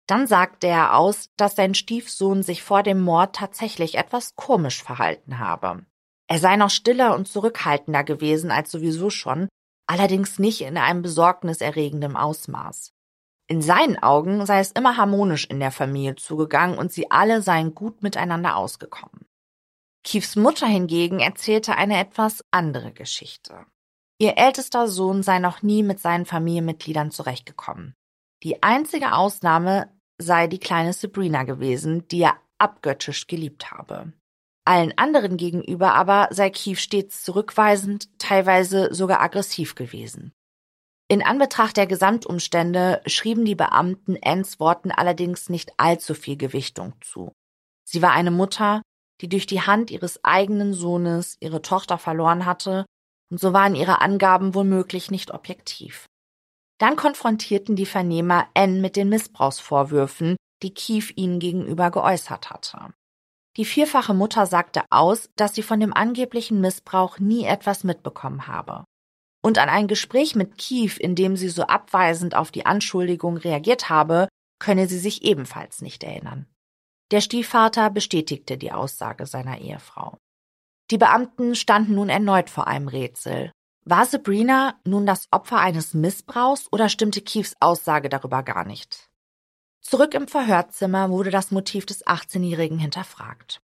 Dann 0.09 0.27
sagte 0.27 0.67
er 0.67 0.97
aus, 0.97 1.31
dass 1.37 1.55
sein 1.55 1.75
Stiefsohn 1.75 2.43
sich 2.43 2.65
vor 2.65 2.83
dem 2.83 3.01
Mord 3.01 3.37
tatsächlich 3.37 3.97
etwas 3.97 4.35
komisch 4.35 4.83
verhalten 4.83 5.39
habe. 5.39 5.87
Er 6.27 6.41
sei 6.41 6.57
noch 6.57 6.71
stiller 6.71 7.15
und 7.15 7.29
zurückhaltender 7.29 8.03
gewesen 8.03 8.51
als 8.51 8.73
sowieso 8.73 9.09
schon, 9.09 9.49
allerdings 9.87 10.41
nicht 10.41 10.63
in 10.63 10.77
einem 10.77 11.03
besorgniserregenden 11.03 12.17
Ausmaß. 12.17 12.91
In 13.51 13.63
seinen 13.63 14.01
Augen 14.01 14.47
sei 14.47 14.61
es 14.61 14.71
immer 14.71 14.97
harmonisch 14.97 15.45
in 15.47 15.59
der 15.59 15.73
Familie 15.73 16.15
zugegangen 16.15 16.79
und 16.79 16.93
sie 16.93 17.11
alle 17.11 17.43
seien 17.43 17.75
gut 17.75 18.01
miteinander 18.01 18.55
ausgekommen. 18.55 19.27
Kiefs 20.05 20.37
Mutter 20.37 20.69
hingegen 20.69 21.19
erzählte 21.19 21.75
eine 21.75 21.99
etwas 21.99 22.45
andere 22.53 22.93
Geschichte. 22.93 23.67
Ihr 24.21 24.39
ältester 24.39 24.87
Sohn 24.87 25.25
sei 25.25 25.41
noch 25.41 25.63
nie 25.63 25.83
mit 25.83 25.99
seinen 25.99 26.27
Familienmitgliedern 26.27 27.11
zurechtgekommen. 27.11 27.95
Die 28.45 28.63
einzige 28.63 29.15
Ausnahme 29.15 29.91
sei 30.17 30.47
die 30.47 30.61
kleine 30.61 30.93
Sabrina 30.93 31.43
gewesen, 31.43 32.07
die 32.07 32.23
er 32.23 32.37
abgöttisch 32.59 33.27
geliebt 33.27 33.73
habe. 33.73 34.13
Allen 34.65 34.97
anderen 34.97 35.37
gegenüber 35.37 35.95
aber 35.95 36.29
sei 36.31 36.51
Keith 36.51 36.79
stets 36.79 37.25
zurückweisend, 37.25 38.17
teilweise 38.21 38.95
sogar 38.95 39.21
aggressiv 39.21 39.75
gewesen. 39.75 40.33
In 41.11 41.25
Anbetracht 41.25 41.77
der 41.77 41.89
Gesamtumstände 41.89 43.03
schrieben 43.05 43.45
die 43.45 43.57
Beamten 43.57 44.17
Anns 44.23 44.61
Worten 44.61 44.93
allerdings 44.93 45.49
nicht 45.49 45.73
allzu 45.77 46.15
viel 46.15 46.37
Gewichtung 46.37 46.93
zu. 47.01 47.33
Sie 47.83 48.01
war 48.01 48.13
eine 48.13 48.31
Mutter, 48.31 48.81
die 49.21 49.29
durch 49.29 49.47
die 49.47 49.61
Hand 49.61 49.91
ihres 49.91 50.25
eigenen 50.25 50.73
Sohnes 50.73 51.37
ihre 51.41 51.63
Tochter 51.63 51.99
verloren 51.99 52.47
hatte, 52.47 52.87
und 53.29 53.41
so 53.41 53.53
waren 53.53 53.75
ihre 53.75 54.01
Angaben 54.01 54.55
womöglich 54.55 55.11
nicht 55.11 55.33
objektiv. 55.33 56.07
Dann 56.79 56.95
konfrontierten 56.95 57.75
die 57.75 57.87
Vernehmer 57.87 58.47
Ann 58.55 58.81
mit 58.81 58.95
den 58.95 59.09
Missbrauchsvorwürfen, 59.09 60.37
die 60.63 60.75
Keith 60.75 61.13
ihnen 61.17 61.41
gegenüber 61.41 61.91
geäußert 61.91 62.51
hatte. 62.51 62.95
Die 63.57 63.65
vierfache 63.65 64.15
Mutter 64.15 64.47
sagte 64.47 64.85
aus, 64.91 65.29
dass 65.35 65.57
sie 65.57 65.65
von 65.65 65.81
dem 65.81 65.93
angeblichen 65.93 66.61
Missbrauch 66.61 67.19
nie 67.19 67.47
etwas 67.47 67.83
mitbekommen 67.83 68.47
habe. 68.47 68.85
Und 69.43 69.59
an 69.59 69.69
ein 69.69 69.89
Gespräch 69.89 70.35
mit 70.35 70.59
Keith, 70.59 70.99
in 70.99 71.15
dem 71.15 71.37
sie 71.37 71.49
so 71.49 71.63
abweisend 71.63 72.35
auf 72.35 72.51
die 72.51 72.67
Anschuldigung 72.67 73.37
reagiert 73.37 73.89
habe, 73.89 74.29
könne 74.59 74.87
sie 74.87 74.99
sich 74.99 75.23
ebenfalls 75.23 75.81
nicht 75.81 76.05
erinnern. 76.05 76.47
Der 77.11 77.21
Stiefvater 77.21 77.91
bestätigte 77.91 78.59
die 78.59 78.71
Aussage 78.71 79.27
seiner 79.27 79.59
Ehefrau. 79.59 80.19
Die 80.91 80.99
Beamten 80.99 81.55
standen 81.55 81.95
nun 81.95 82.09
erneut 82.09 82.51
vor 82.51 82.67
einem 82.67 82.89
Rätsel. 82.89 83.53
War 83.85 84.05
Sabrina 84.05 84.79
nun 84.85 85.07
das 85.07 85.27
Opfer 85.31 85.59
eines 85.59 85.95
Missbrauchs 85.95 86.69
oder 86.71 86.89
stimmte 86.89 87.23
Keiths 87.23 87.57
Aussage 87.61 88.09
darüber 88.09 88.43
gar 88.43 88.65
nicht? 88.65 89.09
Zurück 89.81 90.15
im 90.15 90.29
Verhörzimmer 90.29 91.11
wurde 91.11 91.31
das 91.31 91.51
Motiv 91.51 91.87
des 91.87 92.07
18-Jährigen 92.07 92.79
hinterfragt. 92.79 93.61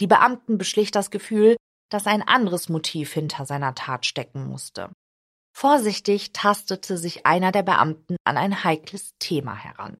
Die 0.00 0.06
Beamten 0.06 0.58
beschlich 0.58 0.90
das 0.90 1.10
Gefühl, 1.10 1.56
dass 1.88 2.06
ein 2.06 2.22
anderes 2.22 2.68
Motiv 2.68 3.12
hinter 3.12 3.46
seiner 3.46 3.74
Tat 3.74 4.04
stecken 4.04 4.46
musste. 4.48 4.90
Vorsichtig 5.52 6.32
tastete 6.32 6.96
sich 6.96 7.26
einer 7.26 7.52
der 7.52 7.62
Beamten 7.62 8.16
an 8.24 8.36
ein 8.36 8.64
heikles 8.64 9.14
Thema 9.18 9.54
heran. 9.54 9.98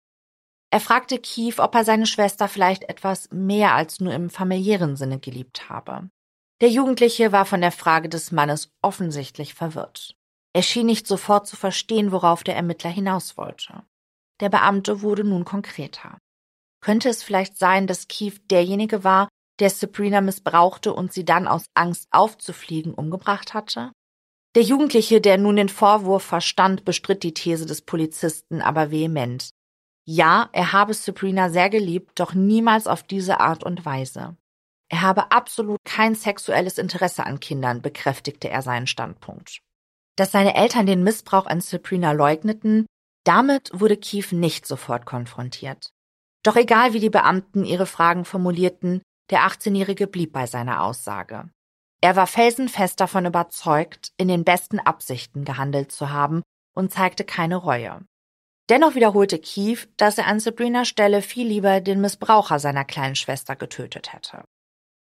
Er 0.71 0.81
fragte 0.81 1.19
Keith, 1.19 1.61
ob 1.61 1.75
er 1.75 1.85
seine 1.85 2.07
Schwester 2.07 2.49
vielleicht 2.49 2.85
etwas 2.85 3.29
mehr 3.31 3.75
als 3.75 4.01
nur 4.01 4.15
im 4.15 4.31
familiären 4.31 4.97
Sinne 4.97 5.19
geliebt 5.19 5.69
habe. 5.69 6.09
Der 6.62 6.71
Jugendliche 6.71 7.31
war 7.31 7.45
von 7.45 7.61
der 7.61 7.73
Frage 7.73 8.09
des 8.09 8.33
Mannes 8.33 8.71
offensichtlich 8.81 9.53
verwirrt. 9.53 10.15
Er 10.55 10.62
schien 10.62 10.87
nicht 10.87 11.07
sofort 11.07 11.47
zu 11.47 11.57
verstehen, 11.57 12.12
worauf 12.12 12.43
der 12.43 12.57
Ermittler 12.57 12.91
hinaus 12.91 13.37
wollte. 13.37 13.83
Der 14.41 14.49
Beamte 14.49 15.03
wurde 15.03 15.25
nun 15.25 15.45
konkreter. 15.45 16.19
Könnte 16.81 17.09
es 17.09 17.23
vielleicht 17.23 17.59
sein, 17.59 17.87
dass 17.87 18.09
Keith 18.09 18.41
derjenige 18.51 19.05
war, 19.05 19.29
der 19.61 19.71
Sabrina 19.71 20.21
missbrauchte 20.21 20.93
und 20.93 21.12
sie 21.12 21.25
dann 21.25 21.47
aus 21.47 21.67
Angst 21.75 22.09
aufzufliegen 22.11 22.95
umgebracht 22.95 23.55
hatte? 23.55 23.93
Der 24.55 24.62
Jugendliche, 24.62 25.21
der 25.21 25.38
nun 25.38 25.57
den 25.57 25.71
Vorwurf 25.71 26.23
verstand, 26.23 26.85
bestritt 26.85 27.23
die 27.23 27.33
These 27.33 27.65
des 27.65 27.81
Polizisten 27.83 28.61
aber 28.61 28.91
vehement. 28.91 29.51
Ja, 30.05 30.51
er 30.53 30.73
habe 30.73 30.93
Sabrina 30.93 31.49
sehr 31.49 31.71
geliebt, 31.71 32.21
doch 32.21 32.35
niemals 32.35 32.87
auf 32.87 33.03
diese 33.03 33.41
Art 33.41 33.65
und 33.65 33.87
Weise. 33.87 34.37
Er 34.91 35.01
habe 35.01 35.31
absolut 35.31 35.79
kein 35.85 36.15
sexuelles 36.15 36.77
Interesse 36.77 37.25
an 37.25 37.41
Kindern, 37.41 37.81
bekräftigte 37.81 38.51
er 38.51 38.61
seinen 38.61 38.87
Standpunkt. 38.87 39.61
Dass 40.17 40.33
seine 40.33 40.55
Eltern 40.55 40.85
den 40.85 41.03
Missbrauch 41.03 41.47
an 41.47 41.62
Sabrina 41.62 42.12
leugneten, 42.12 42.85
damit 43.25 43.71
wurde 43.73 43.97
Keith 43.97 44.33
nicht 44.33 44.67
sofort 44.67 45.07
konfrontiert. 45.07 45.93
Doch 46.43 46.57
egal 46.57 46.93
wie 46.93 47.01
die 47.01 47.09
Beamten 47.09 47.65
ihre 47.65 47.87
Fragen 47.87 48.27
formulierten, 48.27 49.01
der 49.31 49.47
18-Jährige 49.47 50.09
blieb 50.09 50.33
bei 50.33 50.47
seiner 50.47 50.83
Aussage. 50.83 51.49
Er 52.05 52.17
war 52.17 52.27
felsenfest 52.27 52.99
davon 53.01 53.27
überzeugt, 53.27 54.12
in 54.17 54.27
den 54.27 54.43
besten 54.45 54.81
Absichten 54.81 55.45
gehandelt 55.45 55.93
zu 55.93 56.11
haben 56.11 56.43
und 56.75 56.93
zeigte 56.93 57.25
keine 57.25 57.57
Reue. 57.57 58.01
Dennoch 58.69 58.97
wiederholte 58.97 59.38
Keith, 59.38 59.88
dass 59.97 60.19
er 60.19 60.27
an 60.27 60.41
Sabrinas 60.41 60.88
Stelle 60.88 61.23
viel 61.23 61.47
lieber 61.47 61.81
den 61.81 62.01
Missbraucher 62.01 62.59
seiner 62.59 62.85
kleinen 62.85 63.15
Schwester 63.15 63.55
getötet 63.55 64.12
hätte. 64.12 64.45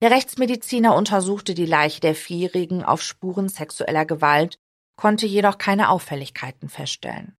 Der 0.02 0.12
Rechtsmediziner 0.12 0.96
untersuchte 0.96 1.54
die 1.54 1.66
Leiche 1.66 2.02
der 2.02 2.16
Vierjährigen 2.16 2.84
auf 2.84 3.02
Spuren 3.02 3.48
sexueller 3.48 4.06
Gewalt, 4.06 4.58
konnte 4.98 5.28
jedoch 5.28 5.58
keine 5.58 5.90
Auffälligkeiten 5.90 6.68
feststellen. 6.68 7.38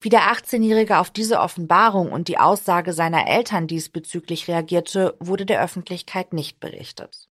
Wie 0.00 0.08
der 0.08 0.32
18-Jährige 0.32 0.98
auf 0.98 1.10
diese 1.10 1.40
Offenbarung 1.40 2.10
und 2.12 2.28
die 2.28 2.38
Aussage 2.38 2.92
seiner 2.92 3.26
Eltern 3.26 3.66
diesbezüglich 3.66 4.48
reagierte, 4.48 5.16
wurde 5.18 5.44
der 5.44 5.62
Öffentlichkeit 5.62 6.32
nicht 6.32 6.60
berichtet. 6.60 7.28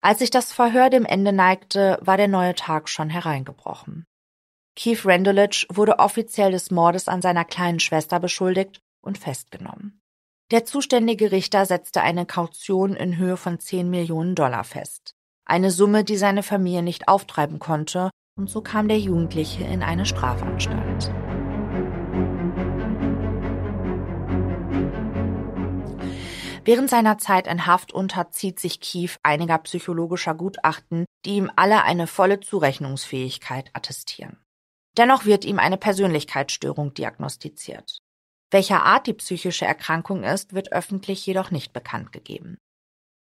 Als 0.00 0.20
sich 0.20 0.30
das 0.30 0.52
Verhör 0.52 0.90
dem 0.90 1.04
Ende 1.04 1.32
neigte, 1.32 1.98
war 2.00 2.16
der 2.16 2.28
neue 2.28 2.54
Tag 2.54 2.88
schon 2.88 3.10
hereingebrochen. 3.10 4.04
Keith 4.76 5.04
Randolich 5.04 5.66
wurde 5.72 5.98
offiziell 5.98 6.50
des 6.50 6.70
Mordes 6.70 7.08
an 7.08 7.22
seiner 7.22 7.44
kleinen 7.44 7.80
Schwester 7.80 8.20
beschuldigt 8.20 8.80
und 9.00 9.18
festgenommen. 9.18 10.00
Der 10.52 10.64
zuständige 10.64 11.32
Richter 11.32 11.66
setzte 11.66 12.02
eine 12.02 12.24
Kaution 12.24 12.94
in 12.94 13.16
Höhe 13.16 13.36
von 13.36 13.58
10 13.58 13.90
Millionen 13.90 14.34
Dollar 14.34 14.64
fest. 14.64 15.14
Eine 15.44 15.70
Summe, 15.70 16.04
die 16.04 16.16
seine 16.16 16.42
Familie 16.42 16.82
nicht 16.82 17.08
auftreiben 17.08 17.58
konnte, 17.58 18.10
und 18.38 18.50
so 18.50 18.60
kam 18.60 18.86
der 18.86 18.98
Jugendliche 18.98 19.64
in 19.64 19.82
eine 19.82 20.04
Strafanstalt. 20.04 21.10
Während 26.66 26.90
seiner 26.90 27.16
Zeit 27.16 27.46
in 27.46 27.64
Haft 27.66 27.92
unterzieht 27.92 28.58
sich 28.58 28.80
Keith 28.80 29.20
einiger 29.22 29.56
psychologischer 29.58 30.34
Gutachten, 30.34 31.04
die 31.24 31.36
ihm 31.36 31.48
alle 31.54 31.84
eine 31.84 32.08
volle 32.08 32.40
Zurechnungsfähigkeit 32.40 33.70
attestieren. 33.72 34.42
Dennoch 34.96 35.26
wird 35.26 35.44
ihm 35.44 35.60
eine 35.60 35.76
Persönlichkeitsstörung 35.76 36.92
diagnostiziert. 36.92 37.98
Welcher 38.50 38.82
Art 38.82 39.06
die 39.06 39.12
psychische 39.12 39.64
Erkrankung 39.64 40.24
ist, 40.24 40.54
wird 40.54 40.72
öffentlich 40.72 41.24
jedoch 41.24 41.52
nicht 41.52 41.72
bekannt 41.72 42.10
gegeben. 42.10 42.58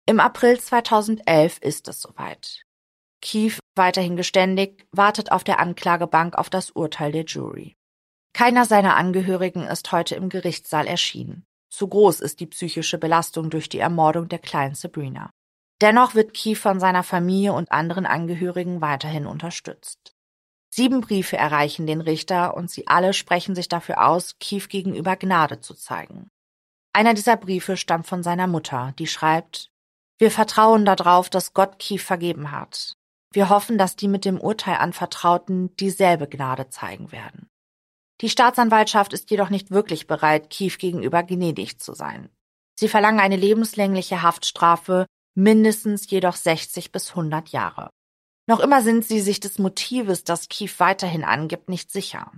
Im 0.05 0.18
April 0.18 0.59
2011 0.59 1.59
ist 1.59 1.87
es 1.87 2.01
soweit. 2.01 2.64
Keith, 3.22 3.61
weiterhin 3.77 4.16
geständig, 4.16 4.85
wartet 4.90 5.31
auf 5.31 5.44
der 5.44 5.61
Anklagebank 5.61 6.35
auf 6.35 6.51
das 6.51 6.72
Urteil 6.72 7.12
der 7.12 7.24
Jury. 7.24 7.77
Keiner 8.33 8.64
seiner 8.64 8.96
Angehörigen 8.96 9.62
ist 9.62 9.92
heute 9.92 10.16
im 10.16 10.29
Gerichtssaal 10.29 10.88
erschienen. 10.88 11.44
Zu 11.71 11.89
groß 11.89 12.21
ist 12.21 12.41
die 12.41 12.47
psychische 12.47 12.99
Belastung 12.99 13.51
durch 13.51 13.69
die 13.69 13.79
Ermordung 13.79 14.29
der 14.29 14.39
kleinen 14.39 14.75
Sabrina. 14.75 15.31
Dennoch 15.81 16.15
wird 16.15 16.35
Keith 16.35 16.59
von 16.59 16.81
seiner 16.81 17.03
Familie 17.03 17.53
und 17.53 17.71
anderen 17.71 18.07
Angehörigen 18.07 18.81
weiterhin 18.81 19.27
unterstützt. 19.27 20.15
Sieben 20.71 21.01
Briefe 21.01 21.37
erreichen 21.37 21.87
den 21.87 22.01
Richter 22.01 22.57
und 22.57 22.71
sie 22.71 22.87
alle 22.87 23.13
sprechen 23.13 23.55
sich 23.55 23.69
dafür 23.69 24.07
aus, 24.07 24.37
Keith 24.39 24.69
gegenüber 24.69 25.17
Gnade 25.17 25.61
zu 25.61 25.75
zeigen. 25.75 26.31
Einer 26.93 27.15
dieser 27.15 27.37
Briefe 27.37 27.77
stammt 27.77 28.07
von 28.07 28.23
seiner 28.23 28.47
Mutter, 28.47 28.93
die 28.99 29.07
schreibt, 29.07 29.71
wir 30.19 30.31
vertrauen 30.33 30.85
darauf, 30.85 31.31
dass 31.31 31.55
Gott 31.55 31.79
Keith 31.79 32.01
vergeben 32.01 32.51
hat. 32.51 32.97
Wir 33.33 33.51
hoffen, 33.51 33.79
dass 33.79 33.95
die 33.95 34.09
mit 34.09 34.25
dem 34.25 34.41
Urteil 34.41 34.77
anvertrauten 34.77 35.77
dieselbe 35.77 36.29
Gnade 36.29 36.71
zeigen 36.71 37.13
werden. 37.13 37.49
Die 38.21 38.29
Staatsanwaltschaft 38.29 39.13
ist 39.13 39.31
jedoch 39.31 39.51
nicht 39.51 39.71
wirklich 39.71 40.07
bereit, 40.07 40.51
Keith 40.51 40.79
gegenüber 40.79 41.23
gnädig 41.23 41.79
zu 41.79 41.95
sein. 41.95 42.31
Sie 42.75 42.89
verlangen 42.89 43.21
eine 43.21 43.37
lebenslängliche 43.37 44.23
Haftstrafe, 44.23 45.07
mindestens 45.35 46.11
jedoch 46.11 46.35
60 46.35 46.91
bis 46.91 47.11
100 47.11 47.51
Jahre. 47.51 47.91
Noch 48.49 48.61
immer 48.61 48.83
sind 48.83 49.05
sie 49.05 49.21
sich 49.21 49.41
des 49.41 49.59
Motives, 49.59 50.25
das 50.25 50.49
Keith 50.49 50.79
weiterhin 50.81 51.23
angibt, 51.23 51.69
nicht 51.69 51.93
sicher. 51.93 52.33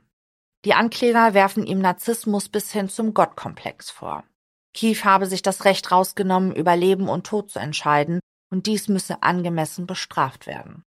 Die 0.65 0.75
Ankläger 0.75 1.33
werfen 1.33 1.67
ihm 1.67 1.79
Narzissmus 1.79 2.49
bis 2.51 2.73
hin 2.73 2.89
zum 2.89 3.15
Gottkomplex 3.15 3.91
vor. 3.91 4.25
Keith 4.75 5.05
habe 5.05 5.27
sich 5.27 5.41
das 5.41 5.65
Recht 5.65 5.91
rausgenommen, 5.91 6.55
über 6.55 6.77
Leben 6.77 7.09
und 7.09 7.27
Tod 7.27 7.51
zu 7.51 7.59
entscheiden, 7.59 8.21
und 8.51 8.67
dies 8.67 8.89
müsse 8.89 9.23
angemessen 9.23 9.87
bestraft 9.87 10.47
werden. 10.47 10.83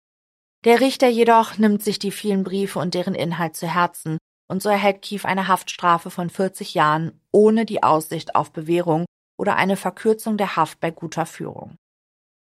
Der 0.66 0.82
Richter 0.82 1.08
jedoch 1.08 1.58
nimmt 1.58 1.82
sich 1.82 2.00
die 2.00 2.12
vielen 2.12 2.44
Briefe 2.44 2.80
und 2.80 2.94
deren 2.94 3.16
Inhalt 3.16 3.56
zu 3.56 3.68
Herzen 3.68 4.18
und 4.54 4.62
so 4.62 4.70
erhält 4.70 5.02
Keith 5.02 5.26
eine 5.26 5.48
Haftstrafe 5.48 6.12
von 6.12 6.30
40 6.30 6.76
Jahren 6.76 7.20
ohne 7.32 7.66
die 7.66 7.82
Aussicht 7.82 8.36
auf 8.36 8.52
Bewährung 8.52 9.06
oder 9.36 9.56
eine 9.56 9.76
Verkürzung 9.76 10.38
der 10.38 10.56
Haft 10.56 10.80
bei 10.80 10.92
guter 10.92 11.26
Führung. 11.26 11.76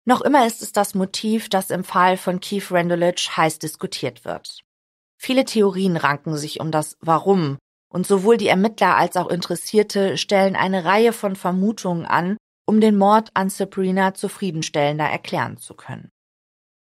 Noch 0.06 0.22
immer 0.22 0.46
ist 0.46 0.62
es 0.62 0.72
das 0.72 0.94
Motiv, 0.94 1.50
das 1.50 1.72
im 1.72 1.84
Fall 1.84 2.16
von 2.18 2.40
Keith 2.40 2.72
Randolich 2.72 3.36
heiß 3.36 3.58
diskutiert 3.58 4.24
wird. 4.24 4.60
Viele 5.18 5.46
Theorien 5.46 5.98
ranken 5.98 6.38
sich 6.38 6.60
um 6.60 6.70
das 6.70 6.96
Warum 7.02 7.58
und 7.92 8.06
sowohl 8.06 8.38
die 8.38 8.50
Ermittler 8.50 8.96
als 8.98 9.18
auch 9.18 9.28
Interessierte 9.28 10.20
stellen 10.20 10.56
eine 10.56 10.86
Reihe 10.86 11.12
von 11.12 11.36
Vermutungen 11.36 12.06
an, 12.06 12.38
um 12.68 12.82
den 12.82 13.00
Mord 13.00 13.32
an 13.34 13.50
Sabrina 13.50 14.14
zufriedenstellender 14.14 15.06
erklären 15.06 15.58
zu 15.58 15.74
können. 15.74 16.12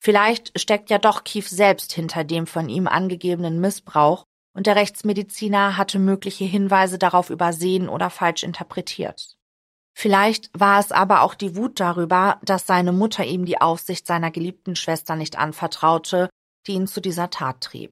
Vielleicht 0.02 0.60
steckt 0.60 0.90
ja 0.90 0.98
doch 0.98 1.24
Keith 1.24 1.48
selbst 1.48 1.94
hinter 1.94 2.24
dem 2.24 2.46
von 2.46 2.68
ihm 2.68 2.86
angegebenen 2.86 3.58
Missbrauch 3.58 4.26
und 4.54 4.66
der 4.66 4.76
Rechtsmediziner 4.76 5.76
hatte 5.76 5.98
mögliche 5.98 6.44
Hinweise 6.44 6.98
darauf 6.98 7.28
übersehen 7.28 7.88
oder 7.88 8.08
falsch 8.08 8.42
interpretiert. 8.42 9.36
Vielleicht 9.96 10.50
war 10.52 10.80
es 10.80 10.90
aber 10.90 11.22
auch 11.22 11.34
die 11.34 11.54
Wut 11.54 11.78
darüber, 11.78 12.40
dass 12.42 12.66
seine 12.66 12.92
Mutter 12.92 13.24
ihm 13.24 13.44
die 13.44 13.60
Aufsicht 13.60 14.06
seiner 14.06 14.30
geliebten 14.30 14.74
Schwester 14.74 15.14
nicht 15.14 15.38
anvertraute, 15.38 16.30
die 16.66 16.72
ihn 16.72 16.86
zu 16.86 17.00
dieser 17.00 17.30
Tat 17.30 17.60
trieb. 17.60 17.90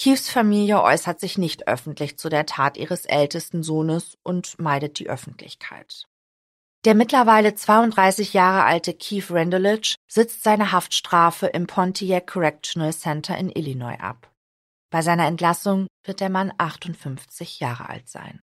Keiths 0.00 0.30
Familie 0.30 0.82
äußert 0.82 1.20
sich 1.20 1.36
nicht 1.36 1.68
öffentlich 1.68 2.18
zu 2.18 2.30
der 2.30 2.46
Tat 2.46 2.76
ihres 2.78 3.04
ältesten 3.04 3.62
Sohnes 3.62 4.16
und 4.22 4.58
meidet 4.58 4.98
die 4.98 5.10
Öffentlichkeit. 5.10 6.06
Der 6.86 6.94
mittlerweile 6.94 7.54
32 7.54 8.32
Jahre 8.32 8.64
alte 8.64 8.94
Keith 8.94 9.30
Randolich 9.30 9.96
sitzt 10.08 10.42
seine 10.42 10.72
Haftstrafe 10.72 11.48
im 11.48 11.66
Pontiac 11.66 12.26
Correctional 12.26 12.94
Center 12.94 13.36
in 13.36 13.50
Illinois 13.50 14.00
ab. 14.00 14.29
Bei 14.90 15.02
seiner 15.02 15.26
Entlassung 15.26 15.86
wird 16.04 16.20
der 16.20 16.30
Mann 16.30 16.52
58 16.58 17.60
Jahre 17.60 17.88
alt 17.88 18.08
sein. 18.08 18.40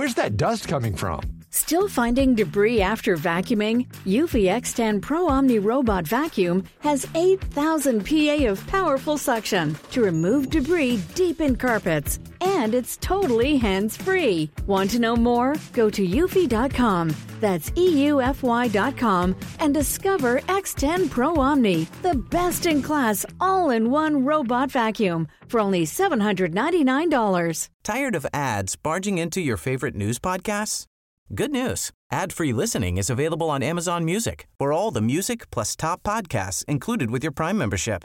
Where's 0.00 0.14
that 0.14 0.38
dust 0.38 0.66
coming 0.66 0.96
from? 0.96 1.20
Still 1.50 1.86
finding 1.86 2.34
debris 2.34 2.80
after 2.80 3.18
vacuuming? 3.18 3.86
Eufy 4.06 4.44
X10 4.48 5.02
Pro 5.02 5.28
Omni 5.28 5.58
Robot 5.58 6.08
Vacuum 6.08 6.64
has 6.78 7.06
8,000 7.14 8.06
PA 8.06 8.46
of 8.46 8.66
powerful 8.66 9.18
suction 9.18 9.76
to 9.90 10.00
remove 10.00 10.48
debris 10.48 11.02
deep 11.14 11.42
in 11.42 11.54
carpets. 11.54 12.18
And 12.40 12.74
it's 12.74 12.96
totally 12.96 13.56
hands 13.56 13.96
free. 13.96 14.50
Want 14.66 14.90
to 14.90 14.98
know 14.98 15.16
more? 15.16 15.54
Go 15.72 15.90
to 15.90 16.06
eufy.com. 16.06 17.14
That's 17.40 17.70
EUFY.com 17.70 19.34
and 19.60 19.72
discover 19.74 20.40
X10 20.40 21.08
Pro 21.08 21.36
Omni, 21.36 21.88
the 22.02 22.14
best 22.30 22.66
in 22.66 22.82
class 22.82 23.24
all 23.40 23.70
in 23.70 23.90
one 23.90 24.24
robot 24.24 24.70
vacuum 24.70 25.26
for 25.48 25.58
only 25.58 25.84
$799. 25.86 27.68
Tired 27.82 28.14
of 28.14 28.26
ads 28.34 28.76
barging 28.76 29.16
into 29.18 29.40
your 29.40 29.56
favorite 29.56 29.94
news 29.94 30.18
podcasts? 30.18 30.84
Good 31.34 31.50
news. 31.52 31.92
Ad-free 32.12 32.52
listening 32.52 32.98
is 32.98 33.08
available 33.08 33.48
on 33.48 33.62
Amazon 33.62 34.04
Music 34.04 34.46
for 34.58 34.72
all 34.72 34.90
the 34.90 35.00
music 35.00 35.50
plus 35.50 35.76
top 35.76 36.02
podcasts 36.02 36.64
included 36.66 37.10
with 37.10 37.22
your 37.22 37.32
Prime 37.32 37.56
membership. 37.56 38.04